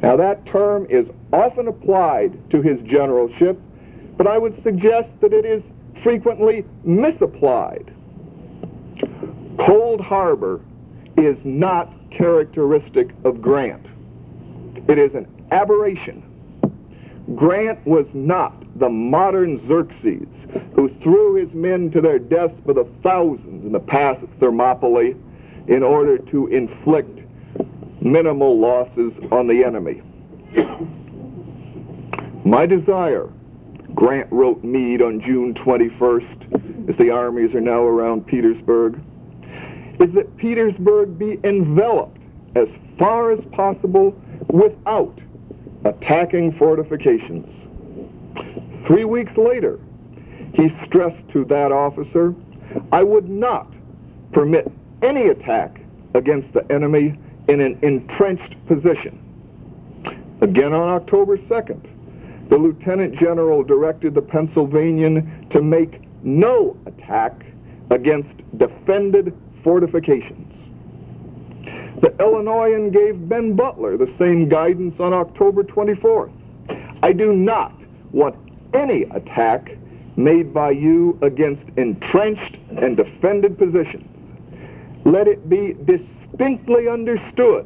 Now 0.01 0.15
that 0.15 0.45
term 0.45 0.87
is 0.89 1.07
often 1.33 1.67
applied 1.67 2.49
to 2.51 2.61
his 2.61 2.79
generalship, 2.81 3.59
but 4.21 4.29
I 4.29 4.37
would 4.37 4.61
suggest 4.61 5.09
that 5.21 5.33
it 5.33 5.45
is 5.45 5.63
frequently 6.03 6.63
misapplied. 6.83 7.91
Cold 9.57 9.99
Harbor 9.99 10.61
is 11.17 11.37
not 11.43 11.91
characteristic 12.11 13.15
of 13.23 13.41
Grant. 13.41 13.83
It 14.87 14.99
is 14.99 15.15
an 15.15 15.25
aberration. 15.49 16.21
Grant 17.33 17.83
was 17.87 18.05
not 18.13 18.63
the 18.77 18.89
modern 18.89 19.67
Xerxes 19.67 20.27
who 20.75 20.89
threw 21.01 21.33
his 21.33 21.51
men 21.55 21.89
to 21.89 21.99
their 21.99 22.19
deaths 22.19 22.53
by 22.63 22.73
the 22.73 22.87
thousands 23.01 23.65
in 23.65 23.71
the 23.71 23.79
pass 23.79 24.21
at 24.21 24.29
Thermopylae 24.39 25.15
in 25.67 25.81
order 25.81 26.19
to 26.19 26.45
inflict 26.45 27.21
minimal 28.01 28.59
losses 28.59 29.13
on 29.31 29.47
the 29.47 29.63
enemy. 29.63 30.03
My 32.45 32.67
desire, 32.67 33.27
Grant 33.95 34.31
wrote 34.31 34.63
Meade 34.63 35.01
on 35.01 35.21
June 35.21 35.53
21st, 35.53 36.89
as 36.89 36.95
the 36.97 37.09
armies 37.09 37.53
are 37.53 37.61
now 37.61 37.83
around 37.83 38.25
Petersburg, 38.25 38.99
is 39.99 40.11
that 40.13 40.35
Petersburg 40.37 41.17
be 41.17 41.39
enveloped 41.43 42.21
as 42.55 42.67
far 42.97 43.31
as 43.31 43.43
possible 43.51 44.15
without 44.47 45.17
attacking 45.85 46.53
fortifications. 46.53 47.47
Three 48.85 49.05
weeks 49.05 49.35
later, 49.37 49.79
he 50.53 50.69
stressed 50.85 51.27
to 51.29 51.45
that 51.45 51.71
officer, 51.71 52.33
I 52.91 53.03
would 53.03 53.29
not 53.29 53.71
permit 54.31 54.71
any 55.01 55.27
attack 55.27 55.81
against 56.13 56.51
the 56.53 56.69
enemy 56.71 57.17
in 57.47 57.61
an 57.61 57.77
entrenched 57.81 58.55
position. 58.67 59.17
Again 60.41 60.73
on 60.73 60.89
October 60.89 61.37
2nd, 61.37 61.87
the 62.51 62.57
Lieutenant 62.57 63.17
General 63.17 63.63
directed 63.63 64.13
the 64.13 64.21
Pennsylvanian 64.21 65.47
to 65.51 65.61
make 65.61 66.01
no 66.21 66.75
attack 66.85 67.45
against 67.91 68.29
defended 68.57 69.33
fortifications. 69.63 70.53
The 72.01 72.13
Illinoisan 72.19 72.91
gave 72.91 73.29
Ben 73.29 73.55
Butler 73.55 73.95
the 73.95 74.13
same 74.19 74.49
guidance 74.49 74.99
on 74.99 75.13
October 75.13 75.63
24th. 75.63 76.33
I 77.01 77.13
do 77.13 77.33
not 77.33 77.73
want 78.11 78.35
any 78.73 79.03
attack 79.03 79.71
made 80.17 80.53
by 80.53 80.71
you 80.71 81.17
against 81.21 81.63
entrenched 81.77 82.57
and 82.77 82.97
defended 82.97 83.57
positions. 83.57 84.09
Let 85.05 85.29
it 85.29 85.47
be 85.47 85.77
distinctly 85.85 86.89
understood 86.89 87.65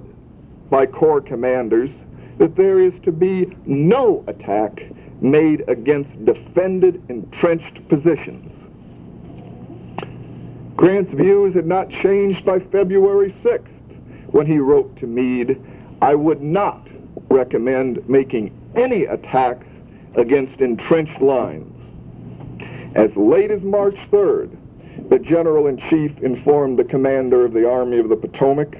by 0.69 0.85
Corps 0.85 1.21
commanders 1.21 1.89
that 2.37 2.55
there 2.55 2.79
is 2.79 2.93
to 3.03 3.11
be 3.11 3.55
no 3.65 4.23
attack 4.27 4.81
made 5.21 5.63
against 5.67 6.25
defended 6.25 7.01
entrenched 7.09 7.87
positions. 7.87 8.51
Grant's 10.75 11.11
views 11.11 11.55
had 11.55 11.65
not 11.65 11.89
changed 11.89 12.45
by 12.45 12.59
February 12.59 13.33
6th 13.43 13.69
when 14.27 14.45
he 14.45 14.57
wrote 14.57 14.97
to 14.97 15.07
Meade, 15.07 15.61
I 16.01 16.15
would 16.15 16.41
not 16.41 16.85
recommend 17.29 18.07
making 18.09 18.51
any 18.75 19.05
attacks 19.05 19.65
against 20.15 20.59
entrenched 20.59 21.21
lines. 21.21 21.71
As 22.95 23.15
late 23.15 23.51
as 23.51 23.61
March 23.61 23.95
3rd, 24.11 24.57
the 25.09 25.19
General-in-Chief 25.19 26.17
informed 26.19 26.77
the 26.77 26.83
commander 26.83 27.45
of 27.45 27.53
the 27.53 27.69
Army 27.69 27.99
of 27.99 28.09
the 28.09 28.15
Potomac, 28.15 28.77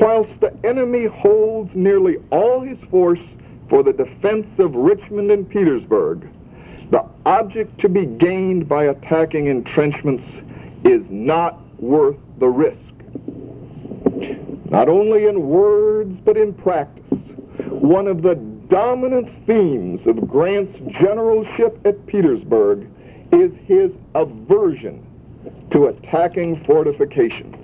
whilst 0.00 0.40
the 0.40 0.54
enemy 0.64 1.06
holds 1.06 1.74
nearly 1.74 2.16
all 2.30 2.60
his 2.60 2.78
force 2.90 3.20
for 3.68 3.82
the 3.82 3.92
defense 3.92 4.46
of 4.58 4.74
Richmond 4.74 5.30
and 5.30 5.48
Petersburg, 5.48 6.28
the 6.90 7.04
object 7.24 7.80
to 7.80 7.88
be 7.88 8.04
gained 8.04 8.68
by 8.68 8.84
attacking 8.84 9.46
entrenchments 9.46 10.24
is 10.84 11.02
not 11.08 11.58
worth 11.80 12.18
the 12.38 12.48
risk. 12.48 12.78
Not 14.70 14.88
only 14.88 15.26
in 15.26 15.48
words, 15.48 16.18
but 16.24 16.36
in 16.36 16.52
practice, 16.52 17.18
one 17.68 18.06
of 18.06 18.22
the 18.22 18.34
dominant 18.68 19.28
themes 19.46 20.00
of 20.06 20.26
Grant's 20.28 20.78
generalship 20.98 21.78
at 21.86 22.06
Petersburg 22.06 22.88
is 23.32 23.52
his 23.66 23.90
aversion 24.14 25.06
to 25.70 25.86
attacking 25.86 26.64
fortifications. 26.64 27.61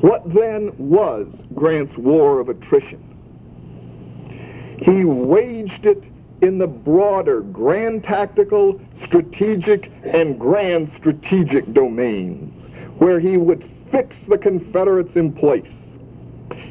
What 0.00 0.32
then 0.32 0.72
was 0.78 1.26
Grant's 1.54 1.96
war 1.98 2.40
of 2.40 2.48
attrition? 2.48 3.04
He 4.80 5.04
waged 5.04 5.84
it 5.84 6.02
in 6.40 6.56
the 6.56 6.66
broader 6.66 7.42
grand 7.42 8.04
tactical, 8.04 8.80
strategic, 9.04 9.92
and 10.04 10.38
grand 10.38 10.90
strategic 10.96 11.74
domains, 11.74 12.50
where 12.98 13.20
he 13.20 13.36
would 13.36 13.70
fix 13.90 14.16
the 14.26 14.38
Confederates 14.38 15.16
in 15.16 15.32
place. 15.32 15.68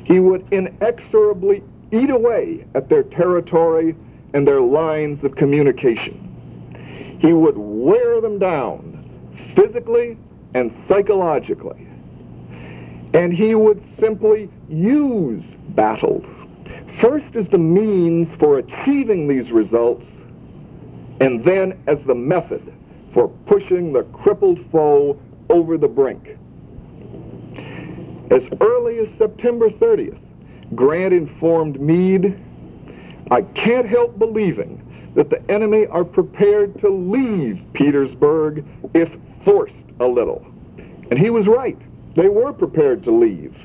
He 0.06 0.20
would 0.20 0.48
inexorably 0.52 1.64
eat 1.92 2.10
away 2.10 2.66
at 2.74 2.90
their 2.90 3.04
territory 3.04 3.96
and 4.34 4.48
their 4.48 4.62
lines 4.62 5.24
of 5.24 5.36
communication. 5.36 7.18
He 7.22 7.34
would 7.34 7.58
wear 7.58 8.22
them 8.22 8.40
down 8.40 8.96
physically 9.56 10.18
and 10.56 10.74
psychologically. 10.88 11.89
And 13.14 13.34
he 13.34 13.56
would 13.56 13.84
simply 14.00 14.50
use 14.70 15.44
battles 15.70 16.26
First 17.02 17.34
as 17.36 17.48
the 17.48 17.58
means 17.58 18.28
for 18.40 18.58
achieving 18.58 19.28
these 19.28 19.52
results, 19.52 20.06
and 21.22 21.44
then 21.46 21.82
as 21.88 21.98
the 22.06 22.16
method 22.16 22.62
for 23.14 23.30
pushing 23.48 23.94
the 23.94 24.04
crippled 24.04 24.60
foe 24.70 25.18
over 25.50 25.78
the 25.78 25.88
brink. 25.88 26.38
As 28.32 28.42
early 28.60 29.00
as 29.00 29.08
September 29.18 29.70
30th, 29.70 30.20
Grant 30.76 31.14
informed 31.14 31.80
Meade, 31.80 32.38
I 33.32 33.42
can't 33.42 33.88
help 33.88 34.20
believing 34.20 34.86
that 35.16 35.30
the 35.30 35.42
enemy 35.50 35.88
are 35.88 36.04
prepared 36.04 36.80
to 36.82 36.90
leave 36.90 37.62
Petersburg 37.74 38.66
if 38.94 39.10
forced 39.46 39.74
a 40.02 40.06
little. 40.06 40.46
And 41.10 41.18
he 41.18 41.30
was 41.30 41.48
right. 41.48 41.80
They 42.20 42.28
were 42.28 42.52
prepared 42.52 43.06
to 43.06 43.12
leave. 43.12 43.56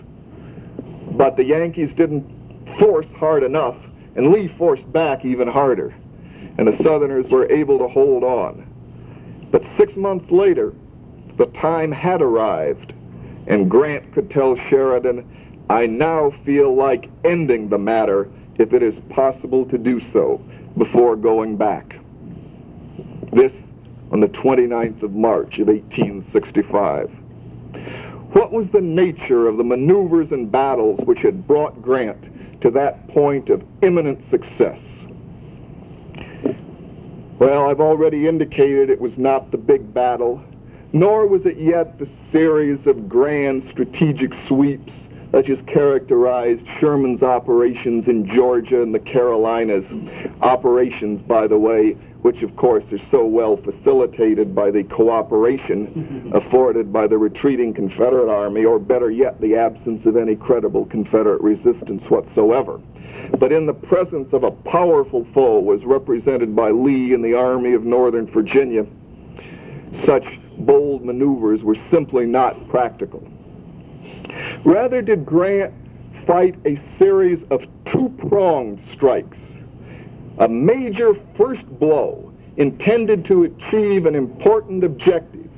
But 1.17 1.37
the 1.37 1.43
Yankees 1.43 1.91
didn't 1.97 2.25
force 2.79 3.09
hard 3.17 3.43
enough, 3.43 3.75
and 4.15 4.31
Lee 4.31 4.47
forced 4.57 4.93
back 4.93 5.25
even 5.25 5.49
harder. 5.49 5.93
And 6.57 6.69
the 6.69 6.81
Southerners 6.85 7.29
were 7.33 7.51
able 7.51 7.81
to 7.81 7.89
hold 7.89 8.23
on. 8.23 8.65
But 9.51 9.65
six 9.77 9.97
months 9.97 10.31
later, 10.31 10.73
the 11.37 11.47
time 11.47 11.91
had 11.91 12.23
arrived, 12.23 12.93
and 13.49 13.69
Grant 13.69 14.15
could 14.15 14.31
tell 14.31 14.55
Sheridan, 14.69 15.27
I 15.69 15.87
now 15.87 16.31
feel 16.45 16.77
like 16.77 17.11
ending 17.25 17.69
the 17.69 17.79
matter 17.79 18.31
if 18.61 18.73
it 18.73 18.85
is 18.85 18.95
possible 19.11 19.65
to 19.67 19.79
do 19.79 20.01
so 20.13 20.41
before 20.79 21.17
going 21.17 21.57
back. 21.57 21.97
This 23.33 23.53
on 24.13 24.21
the 24.21 24.29
29th 24.29 25.03
of 25.03 25.11
March 25.11 25.59
of 25.59 25.67
1865. 25.67 27.11
What 28.35 28.51
was 28.51 28.67
the 28.73 28.81
nature 28.81 29.47
of 29.47 29.59
the 29.59 29.63
maneuvers 29.63 30.33
and 30.33 30.51
battles 30.51 30.99
which 31.05 31.21
had 31.21 31.47
brought 31.47 31.81
Grant 31.81 32.63
to 32.63 32.71
that 32.73 33.07
point 33.07 33.49
of 33.49 33.63
imminent 33.81 34.29
success? 34.29 34.81
Well, 37.39 37.71
I've 37.71 37.81
already 37.81 38.27
indicated 38.27 38.91
it 38.91 39.01
was 39.01 39.17
not 39.17 39.53
the 39.53 39.57
big 39.57 39.95
battle, 39.95 40.43
nor 40.93 41.29
was 41.29 41.47
it 41.47 41.59
yet 41.59 41.97
the 42.01 42.09
series 42.33 42.85
of 42.89 43.09
grand 43.09 43.69
strategic 43.71 44.33
sweeps 44.49 44.93
that 45.31 45.47
just 45.47 45.65
characterized 45.69 46.67
Sherman's 46.81 47.23
operations 47.23 48.09
in 48.09 48.27
Georgia 48.27 48.83
and 48.83 48.93
the 48.93 48.99
Carolinas. 48.99 49.85
Operations, 50.41 51.23
by 51.23 51.47
the 51.47 51.59
way, 51.59 51.97
which 52.25 52.43
of 52.43 52.57
course 52.57 52.85
are 52.91 53.11
so 53.11 53.23
well 53.23 53.59
facilitated 53.59 54.55
by 54.55 54.71
the 54.71 54.83
cooperation 54.85 56.33
afforded 56.35 56.91
by 56.91 57.07
the 57.07 57.19
retreating 57.19 57.75
Confederate 57.75 58.33
Army, 58.33 58.65
or 58.65 58.79
better 58.79 59.11
yet, 59.11 59.39
the 59.43 59.55
absence 59.55 60.07
of 60.07 60.17
any 60.17 60.35
credible 60.35 60.87
Confederate 60.87 61.43
resistance 61.43 62.03
whatsoever. 62.05 62.81
But 63.39 63.53
in 63.53 63.67
the 63.67 63.75
presence 63.75 64.33
of 64.33 64.43
a 64.43 64.51
powerful 64.51 65.27
foe 65.35 65.71
as 65.73 65.85
represented 65.85 66.57
by 66.57 66.71
Lee 66.71 67.13
and 67.13 67.23
the 67.23 67.35
Army 67.35 67.75
of 67.75 67.85
Northern 67.85 68.27
Virginia, 68.33 68.87
such 70.07 70.25
bold 70.61 71.05
maneuvers 71.05 71.63
were 71.63 71.77
simply 71.91 72.25
not 72.25 72.71
practical. 72.71 73.23
Rather 74.65 75.03
did 75.03 75.27
Grant 75.27 75.75
fight 76.27 76.55
a 76.65 76.81
series 76.99 77.45
of 77.51 77.61
two-pronged 77.93 78.83
strikes 78.95 79.37
a 80.39 80.49
major 80.49 81.15
first 81.37 81.65
blow 81.79 82.33
intended 82.57 83.25
to 83.27 83.45
achieve 83.45 84.07
an 84.07 84.15
important 84.15 84.85
objective. 84.85 85.49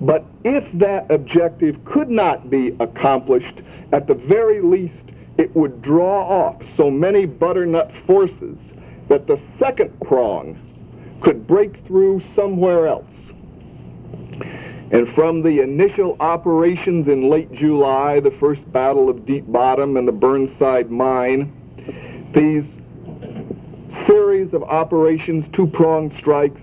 But 0.00 0.24
if 0.44 0.64
that 0.78 1.10
objective 1.10 1.84
could 1.84 2.08
not 2.08 2.48
be 2.48 2.74
accomplished, 2.80 3.60
at 3.92 4.06
the 4.06 4.14
very 4.14 4.62
least, 4.62 4.94
it 5.36 5.54
would 5.54 5.82
draw 5.82 6.22
off 6.22 6.62
so 6.76 6.90
many 6.90 7.26
butternut 7.26 7.90
forces 8.06 8.56
that 9.08 9.26
the 9.26 9.38
second 9.58 9.98
prong 10.00 10.58
could 11.20 11.46
break 11.46 11.84
through 11.86 12.22
somewhere 12.34 12.86
else. 12.86 13.04
And 14.92 15.12
from 15.14 15.42
the 15.42 15.60
initial 15.60 16.16
operations 16.18 17.06
in 17.08 17.28
late 17.28 17.52
July, 17.52 18.20
the 18.20 18.32
first 18.32 18.60
battle 18.72 19.08
of 19.08 19.24
Deep 19.24 19.44
Bottom 19.46 19.96
and 19.96 20.08
the 20.08 20.12
Burnside 20.12 20.90
Mine, 20.90 21.52
these 22.34 22.64
series 24.40 24.54
of 24.54 24.62
operations, 24.62 25.44
two-pronged 25.52 26.12
strikes, 26.18 26.60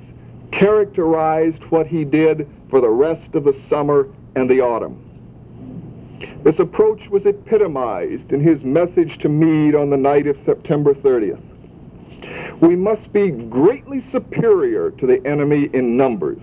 characterized 0.51 1.61
what 1.65 1.85
he 1.85 2.03
did 2.03 2.49
for 2.71 2.81
the 2.81 2.89
rest 2.89 3.35
of 3.35 3.43
the 3.43 3.55
summer 3.69 4.07
and 4.35 4.49
the 4.49 4.59
autumn. 4.59 5.03
This 6.43 6.57
approach 6.57 7.07
was 7.09 7.23
epitomized 7.27 8.31
in 8.31 8.41
his 8.41 8.63
message 8.63 9.19
to 9.19 9.29
Meade 9.29 9.75
on 9.75 9.91
the 9.91 9.97
night 9.97 10.25
of 10.25 10.37
September 10.43 10.95
30th. 10.95 11.39
We 12.61 12.75
must 12.75 13.13
be 13.13 13.29
greatly 13.29 14.03
superior 14.11 14.89
to 14.91 15.05
the 15.05 15.23
enemy 15.27 15.69
in 15.73 15.95
numbers, 15.95 16.41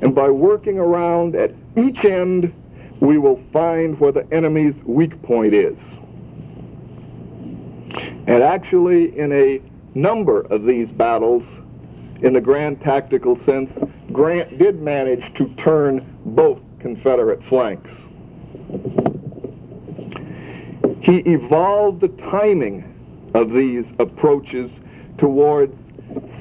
and 0.00 0.14
by 0.14 0.30
working 0.30 0.78
around 0.78 1.34
at 1.34 1.52
each 1.76 2.04
end, 2.04 2.54
we 3.00 3.18
will 3.18 3.42
find 3.52 3.98
where 3.98 4.12
the 4.12 4.32
enemy's 4.32 4.76
weak 4.84 5.20
point 5.22 5.54
is. 5.54 5.76
And 8.28 8.44
actually, 8.44 9.18
in 9.18 9.32
a 9.32 9.60
number 9.94 10.40
of 10.42 10.64
these 10.64 10.88
battles, 10.88 11.42
in 12.22 12.32
the 12.32 12.40
grand 12.40 12.80
tactical 12.80 13.38
sense, 13.44 13.70
Grant 14.12 14.58
did 14.58 14.80
manage 14.80 15.32
to 15.34 15.48
turn 15.56 16.18
both 16.24 16.60
Confederate 16.78 17.42
flanks. 17.44 17.90
He 21.00 21.18
evolved 21.18 22.00
the 22.00 22.08
timing 22.30 22.84
of 23.34 23.52
these 23.52 23.84
approaches 23.98 24.70
towards 25.18 25.74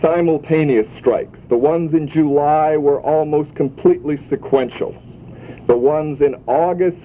simultaneous 0.01 0.87
strikes. 0.99 1.39
The 1.49 1.57
ones 1.57 1.93
in 1.93 2.07
July 2.07 2.77
were 2.77 3.01
almost 3.01 3.55
completely 3.55 4.19
sequential. 4.29 4.95
The 5.67 5.77
ones 5.77 6.21
in 6.21 6.35
August, 6.47 6.97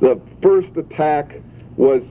the 0.00 0.20
first 0.42 0.76
attack 0.76 1.34
was 1.76 2.02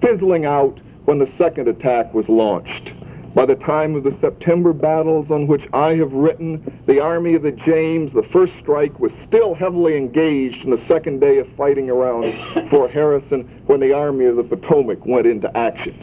fizzling 0.00 0.44
out 0.44 0.78
when 1.04 1.18
the 1.18 1.30
second 1.38 1.68
attack 1.68 2.12
was 2.12 2.28
launched. 2.28 2.92
By 3.34 3.46
the 3.46 3.56
time 3.56 3.94
of 3.94 4.04
the 4.04 4.16
September 4.20 4.72
battles 4.72 5.30
on 5.30 5.46
which 5.46 5.62
I 5.72 5.94
have 5.96 6.12
written, 6.12 6.80
the 6.86 7.00
Army 7.00 7.34
of 7.34 7.42
the 7.42 7.52
James, 7.52 8.12
the 8.12 8.26
first 8.32 8.52
strike, 8.60 8.98
was 8.98 9.12
still 9.26 9.54
heavily 9.54 9.96
engaged 9.96 10.64
in 10.64 10.70
the 10.70 10.84
second 10.88 11.20
day 11.20 11.38
of 11.38 11.46
fighting 11.56 11.90
around 11.90 12.34
Fort 12.70 12.90
Harrison 12.90 13.42
when 13.66 13.80
the 13.80 13.92
Army 13.92 14.24
of 14.24 14.36
the 14.36 14.42
Potomac 14.42 15.04
went 15.04 15.26
into 15.26 15.54
action. 15.56 15.94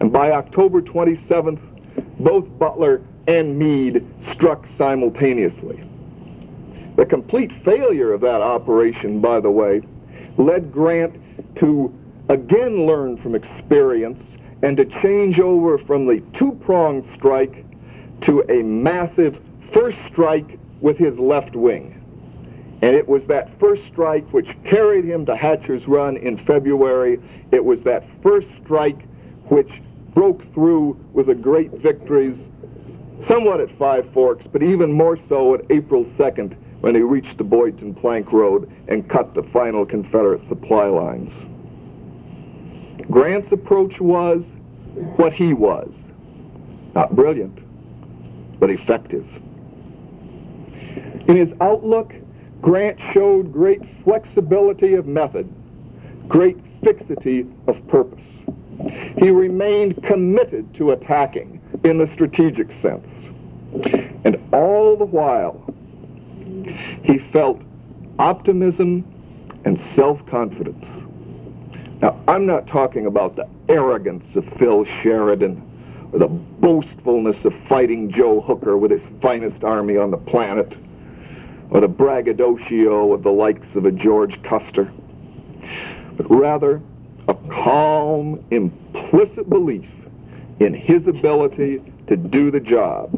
And 0.00 0.12
by 0.12 0.30
October 0.30 0.80
27th, 0.80 1.60
both 2.20 2.46
Butler 2.58 3.02
and 3.26 3.58
Meade 3.58 4.06
struck 4.32 4.64
simultaneously. 4.78 5.82
The 6.96 7.06
complete 7.06 7.50
failure 7.64 8.12
of 8.12 8.20
that 8.22 8.42
operation, 8.42 9.20
by 9.20 9.40
the 9.40 9.50
way, 9.50 9.82
led 10.38 10.72
Grant 10.72 11.16
to 11.56 11.92
again 12.28 12.86
learn 12.86 13.16
from 13.18 13.34
experience 13.34 14.22
and 14.62 14.76
to 14.76 14.84
change 15.02 15.38
over 15.38 15.78
from 15.78 16.06
the 16.06 16.22
two-pronged 16.38 17.06
strike 17.16 17.64
to 18.22 18.42
a 18.50 18.62
massive 18.62 19.40
first 19.72 19.96
strike 20.08 20.58
with 20.80 20.98
his 20.98 21.18
left 21.18 21.56
wing. 21.56 21.96
And 22.82 22.96
it 22.96 23.06
was 23.06 23.22
that 23.28 23.58
first 23.60 23.82
strike 23.92 24.26
which 24.32 24.48
carried 24.64 25.04
him 25.04 25.26
to 25.26 25.36
Hatcher's 25.36 25.86
Run 25.86 26.16
in 26.16 26.38
February. 26.46 27.20
It 27.52 27.64
was 27.64 27.80
that 27.82 28.04
first 28.22 28.46
strike 28.62 29.02
which 29.48 29.70
broke 30.14 30.42
through 30.54 30.98
with 31.12 31.26
the 31.26 31.34
great 31.34 31.70
victories, 31.72 32.36
somewhat 33.28 33.60
at 33.60 33.76
Five 33.78 34.10
Forks, 34.12 34.44
but 34.50 34.62
even 34.62 34.92
more 34.92 35.18
so 35.28 35.54
at 35.54 35.60
April 35.70 36.04
2nd 36.18 36.56
when 36.80 36.94
he 36.94 37.02
reached 37.02 37.36
the 37.36 37.44
Boydton 37.44 37.94
Plank 37.94 38.32
Road 38.32 38.70
and 38.88 39.08
cut 39.08 39.34
the 39.34 39.42
final 39.52 39.84
Confederate 39.84 40.46
supply 40.48 40.86
lines. 40.86 41.30
Grant's 43.10 43.50
approach 43.52 44.00
was 44.00 44.42
what 45.16 45.32
he 45.32 45.52
was. 45.52 45.90
Not 46.94 47.14
brilliant, 47.14 47.58
but 48.60 48.70
effective. 48.70 49.26
In 51.28 51.36
his 51.36 51.48
outlook, 51.60 52.12
Grant 52.60 52.98
showed 53.12 53.52
great 53.52 53.80
flexibility 54.04 54.94
of 54.94 55.06
method, 55.06 55.48
great 56.28 56.58
fixity 56.82 57.46
of 57.66 57.76
purpose. 57.88 58.24
He 59.18 59.30
remained 59.30 60.02
committed 60.04 60.72
to 60.74 60.92
attacking 60.92 61.60
in 61.84 61.98
the 61.98 62.06
strategic 62.14 62.68
sense. 62.82 63.06
And 64.24 64.38
all 64.52 64.96
the 64.96 65.04
while, 65.04 65.64
he 67.02 67.18
felt 67.32 67.60
optimism 68.18 69.04
and 69.64 69.80
self-confidence. 69.96 70.84
Now, 72.00 72.18
I'm 72.26 72.46
not 72.46 72.66
talking 72.66 73.04
about 73.04 73.36
the 73.36 73.46
arrogance 73.68 74.24
of 74.34 74.46
Phil 74.58 74.86
Sheridan 75.02 75.62
or 76.12 76.18
the 76.18 76.28
boastfulness 76.28 77.44
of 77.44 77.52
fighting 77.68 78.10
Joe 78.10 78.40
Hooker 78.40 78.78
with 78.78 78.90
his 78.90 79.02
finest 79.20 79.64
army 79.64 79.98
on 79.98 80.10
the 80.10 80.16
planet 80.16 80.72
or 81.70 81.80
the 81.80 81.88
braggadocio 81.88 83.12
of 83.12 83.22
the 83.22 83.30
likes 83.30 83.66
of 83.74 83.84
a 83.84 83.92
George 83.92 84.42
Custer, 84.42 84.90
but 86.16 86.28
rather 86.30 86.80
a 87.28 87.34
calm, 87.50 88.42
implicit 88.50 89.50
belief 89.50 89.88
in 90.58 90.72
his 90.72 91.06
ability 91.06 91.82
to 92.06 92.16
do 92.16 92.50
the 92.50 92.60
job. 92.60 93.14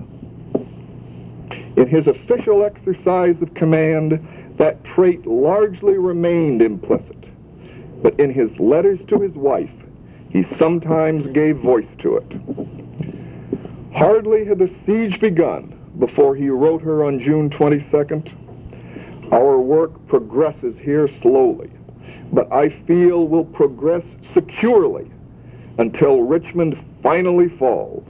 In 1.77 1.87
his 1.87 2.09
official 2.09 2.65
exercise 2.65 3.41
of 3.41 3.55
command, 3.55 4.27
that 4.59 4.83
trait 4.85 5.25
largely 5.25 5.99
remained 5.99 6.61
implicit. 6.61 7.22
But 8.03 8.19
in 8.19 8.33
his 8.33 8.51
letters 8.59 8.99
to 9.09 9.21
his 9.21 9.33
wife, 9.33 9.71
he 10.31 10.45
sometimes 10.59 11.27
gave 11.29 11.59
voice 11.59 11.89
to 11.99 12.17
it. 12.17 12.33
Hardly 13.95 14.45
had 14.45 14.59
the 14.59 14.71
siege 14.85 15.21
begun 15.21 15.79
before 15.99 16.35
he 16.35 16.49
wrote 16.49 16.83
her 16.83 17.05
on 17.05 17.21
June 17.21 17.51
22nd, 17.51 19.33
Our 19.33 19.61
work 19.61 19.93
progresses 20.09 20.77
here 20.79 21.09
slowly, 21.21 21.71
but 22.33 22.51
I 22.53 22.71
feel 22.87 23.29
will 23.29 23.45
progress 23.45 24.05
securely 24.35 25.11
until 25.79 26.23
Richmond 26.23 26.79
finally 27.03 27.49
falls. 27.59 28.09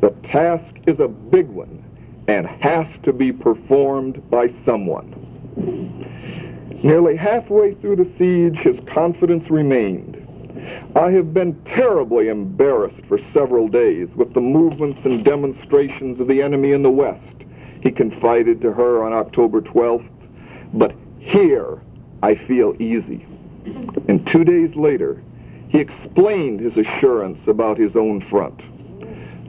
The 0.00 0.10
task 0.24 0.74
is 0.86 1.00
a 1.00 1.08
big 1.08 1.48
one 1.48 1.84
and 2.28 2.46
has 2.46 2.86
to 3.04 3.12
be 3.12 3.32
performed 3.32 4.28
by 4.30 4.52
someone. 4.64 5.14
Nearly 6.86 7.16
halfway 7.16 7.74
through 7.74 7.96
the 7.96 8.12
siege, 8.16 8.58
his 8.58 8.78
confidence 8.94 9.50
remained. 9.50 10.24
I 10.94 11.10
have 11.10 11.34
been 11.34 11.60
terribly 11.64 12.28
embarrassed 12.28 13.04
for 13.08 13.18
several 13.34 13.66
days 13.66 14.08
with 14.14 14.32
the 14.34 14.40
movements 14.40 15.00
and 15.04 15.24
demonstrations 15.24 16.20
of 16.20 16.28
the 16.28 16.40
enemy 16.40 16.70
in 16.70 16.84
the 16.84 16.90
West, 16.90 17.42
he 17.82 17.90
confided 17.90 18.60
to 18.60 18.72
her 18.72 19.02
on 19.02 19.12
October 19.12 19.60
12th. 19.62 20.08
But 20.74 20.94
here, 21.18 21.82
I 22.22 22.36
feel 22.36 22.80
easy. 22.80 23.26
And 24.06 24.24
two 24.28 24.44
days 24.44 24.72
later, 24.76 25.20
he 25.68 25.80
explained 25.80 26.60
his 26.60 26.76
assurance 26.76 27.40
about 27.48 27.78
his 27.78 27.96
own 27.96 28.20
front. 28.30 28.60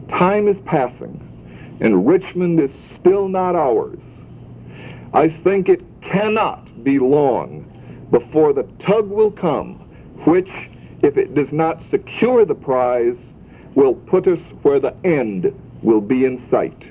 Time 0.10 0.48
is 0.48 0.58
passing, 0.66 1.78
and 1.82 2.08
Richmond 2.08 2.60
is 2.60 2.72
still 3.00 3.28
not 3.28 3.56
ours. 3.56 4.00
I 5.14 5.30
think 5.30 5.70
it 5.70 5.84
cannot 6.02 6.67
be 6.88 7.00
long 7.00 7.66
before 8.12 8.54
the 8.54 8.64
tug 8.80 9.10
will 9.10 9.30
come, 9.30 9.74
which, 10.26 10.50
if 11.04 11.18
it 11.18 11.36
does 11.36 11.52
not 11.52 11.84
secure 11.92 12.46
the 12.46 12.56
prize, 12.56 13.18
will 13.76 13.94
put 13.94 14.26
us 14.26 14.40
where 14.62 14.80
the 14.80 14.96
end 15.04 15.54
will 15.84 16.00
be 16.00 16.24
in 16.24 16.42
sight. 16.50 16.82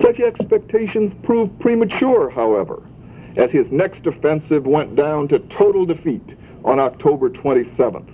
Such 0.00 0.18
expectations 0.20 1.12
proved 1.24 1.60
premature, 1.60 2.30
however, 2.30 2.82
as 3.36 3.50
his 3.50 3.70
next 3.70 4.06
offensive 4.06 4.64
went 4.64 4.96
down 4.96 5.28
to 5.28 5.40
total 5.40 5.84
defeat 5.84 6.24
on 6.64 6.78
October 6.80 7.28
27th. 7.28 8.08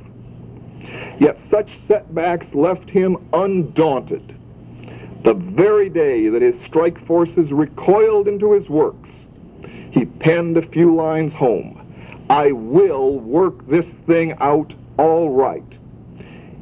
Yet 1.20 1.38
such 1.48 1.70
setbacks 1.86 2.52
left 2.54 2.90
him 2.90 3.18
undaunted. 3.32 4.36
The 5.22 5.34
very 5.34 5.88
day 5.88 6.28
that 6.28 6.42
his 6.42 6.56
strike 6.66 7.06
forces 7.06 7.52
recoiled 7.52 8.26
into 8.26 8.52
his 8.52 8.68
works, 8.68 9.01
he 9.92 10.06
penned 10.06 10.56
a 10.56 10.66
few 10.68 10.94
lines 10.94 11.32
home. 11.34 11.78
I 12.28 12.52
will 12.52 13.18
work 13.20 13.66
this 13.68 13.84
thing 14.06 14.34
out 14.40 14.72
all 14.98 15.30
right. 15.30 15.62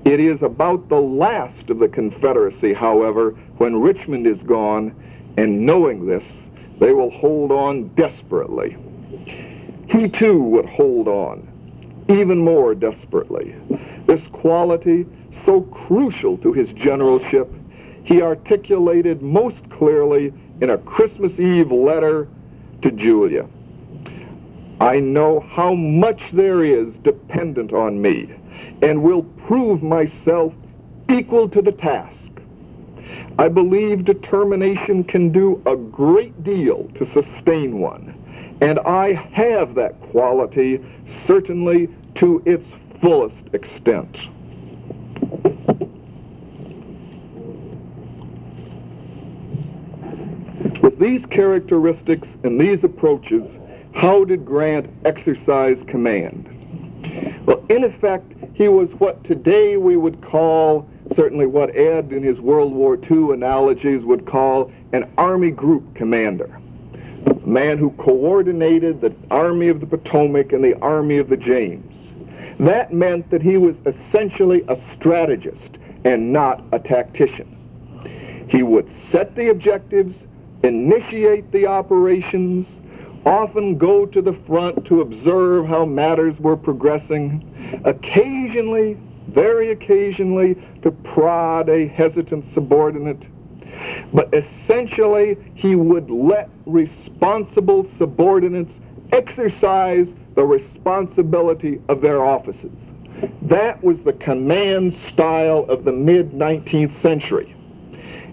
It 0.05 0.19
is 0.19 0.43
about 0.43 0.89
the 0.89 1.01
last 1.01 1.71
of 1.71 1.79
the 1.79 1.89
Confederacy, 1.89 2.75
however, 2.75 3.31
when 3.59 3.81
Richmond 3.81 4.27
is 4.27 4.39
gone, 4.47 4.95
and 5.37 5.65
knowing 5.65 6.07
this, 6.07 6.25
they 6.81 6.93
will 6.93 7.11
hold 7.11 7.53
on 7.53 7.89
desperately. 7.95 8.77
He 9.89 10.09
too 10.09 10.43
would 10.43 10.67
hold 10.67 11.07
on, 11.07 11.47
even 12.09 12.39
more 12.39 12.75
desperately. 12.75 13.55
This 14.07 14.23
quality, 14.33 15.07
so 15.47 15.63
crucial 15.63 16.37
to 16.39 16.53
his 16.53 16.69
generalship, 16.71 17.49
he 18.03 18.23
articulated 18.23 19.23
most 19.23 19.59
clearly 19.71 20.33
in 20.61 20.71
a 20.71 20.79
Christmas 20.79 21.33
Eve 21.39 21.71
letter 21.71 22.27
to 22.83 22.91
Julia. 22.91 23.47
I 24.81 24.99
know 24.99 25.41
how 25.41 25.75
much 25.75 26.21
there 26.33 26.65
is 26.65 26.89
dependent 27.03 27.73
on 27.73 28.01
me 28.01 28.31
and 28.83 29.03
will 29.03 29.23
prove 29.47 29.83
myself 29.83 30.55
equal 31.11 31.49
to 31.51 31.61
the 31.61 31.73
task. 31.73 32.17
I 33.39 33.49
believe 33.49 34.05
determination 34.05 35.05
can 35.05 35.33
do 35.33 35.63
a 35.67 35.77
great 35.77 36.45
deal 36.45 36.91
to 36.99 37.07
sustain 37.13 37.79
one, 37.79 38.15
and 38.61 38.79
I 38.81 39.13
have 39.33 39.75
that 39.75 40.01
quality 40.11 40.81
certainly 41.27 41.89
to 42.17 42.43
its 42.47 42.67
fullest 43.01 43.55
extent. 43.55 44.17
With 50.83 50.99
these 50.99 51.25
characteristics 51.27 52.27
and 52.43 52.61
these 52.61 52.83
approaches, 52.83 53.45
how 53.93 54.25
did 54.25 54.45
Grant 54.45 54.89
exercise 55.05 55.77
command? 55.87 56.47
Well, 57.47 57.65
in 57.69 57.85
effect, 57.85 58.33
he 58.55 58.69
was 58.69 58.89
what 58.99 59.23
today 59.25 59.77
we 59.77 59.97
would 59.97 60.23
call 60.23 60.89
certainly 61.17 61.47
what 61.47 61.75
Ed 61.77 62.13
in 62.13 62.23
his 62.23 62.39
World 62.39 62.73
War 62.73 62.97
II 63.11 63.33
analogies 63.33 64.05
would 64.05 64.27
call 64.27 64.71
an 64.93 65.11
Army 65.19 65.51
Group 65.51 65.95
Commander. 65.95 66.59
A 67.27 67.47
man 67.47 67.79
who 67.79 67.91
coordinated 67.93 69.01
the 69.01 69.15
Army 69.31 69.69
of 69.69 69.81
the 69.81 69.87
Potomac 69.87 70.53
and 70.53 70.63
the 70.63 70.79
Army 70.81 71.19
of 71.19 71.29
the 71.29 71.37
James. 71.37 71.87
That 72.59 72.93
meant 72.93 73.31
that 73.31 73.43
he 73.43 73.57
was 73.57 73.75
essentially 73.87 74.63
a 74.69 74.77
strategist 74.97 75.77
and 76.05 76.33
not 76.33 76.63
a 76.73 76.79
tactician. 76.79 77.57
He 78.49 78.63
would 78.63 78.91
set 79.11 79.35
the 79.35 79.49
objectives, 79.49 80.15
initiate 80.63 81.51
the 81.53 81.67
operations, 81.67 82.67
often 83.27 83.77
go 83.77 84.07
to 84.07 84.23
the 84.23 84.39
front 84.47 84.85
to 84.87 85.01
observe 85.01 85.67
how 85.67 85.85
matters 85.85 86.39
were 86.39 86.57
progressing, 86.57 87.83
occasionally, 87.85 88.97
very 89.29 89.73
occasionally, 89.73 90.55
to 90.83 90.91
prod 90.91 91.69
a 91.69 91.87
hesitant 91.89 92.45
subordinate. 92.55 93.23
But 94.13 94.33
essentially, 94.35 95.37
he 95.55 95.75
would 95.75 96.11
let 96.11 96.51
responsible 96.67 97.87
subordinates 97.99 98.73
exercise 99.13 100.07
the 100.35 100.45
responsibility 100.45 101.81
of 101.89 102.01
their 102.01 102.25
offices. 102.25 102.71
That 103.43 103.83
was 103.83 103.97
the 104.05 104.13
command 104.15 104.97
style 105.13 105.67
of 105.69 105.85
the 105.85 105.93
mid-19th 105.93 107.03
century. 107.03 107.55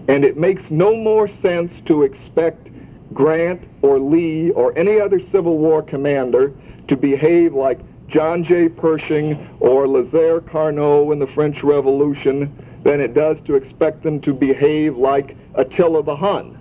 And 0.08 0.24
it 0.24 0.36
makes 0.36 0.62
no 0.70 0.96
more 0.96 1.28
sense 1.42 1.72
to 1.86 2.02
expect 2.02 2.68
Grant 3.12 3.62
or 3.82 3.98
Lee 4.00 4.50
or 4.50 4.76
any 4.76 5.00
other 5.00 5.20
Civil 5.30 5.58
War 5.58 5.82
commander 5.82 6.52
to 6.88 6.96
behave 6.96 7.54
like 7.54 7.78
John 8.08 8.42
J. 8.42 8.70
Pershing 8.70 9.34
or 9.60 9.86
Lazare 9.86 10.50
Carnot 10.50 11.12
in 11.12 11.18
the 11.18 11.26
French 11.26 11.62
Revolution 11.62 12.50
than 12.82 13.00
it 13.00 13.12
does 13.14 13.36
to 13.44 13.54
expect 13.54 14.02
them 14.02 14.20
to 14.22 14.32
behave 14.32 14.96
like 14.96 15.36
Attila 15.54 16.02
the 16.02 16.16
Hun. 16.16 16.58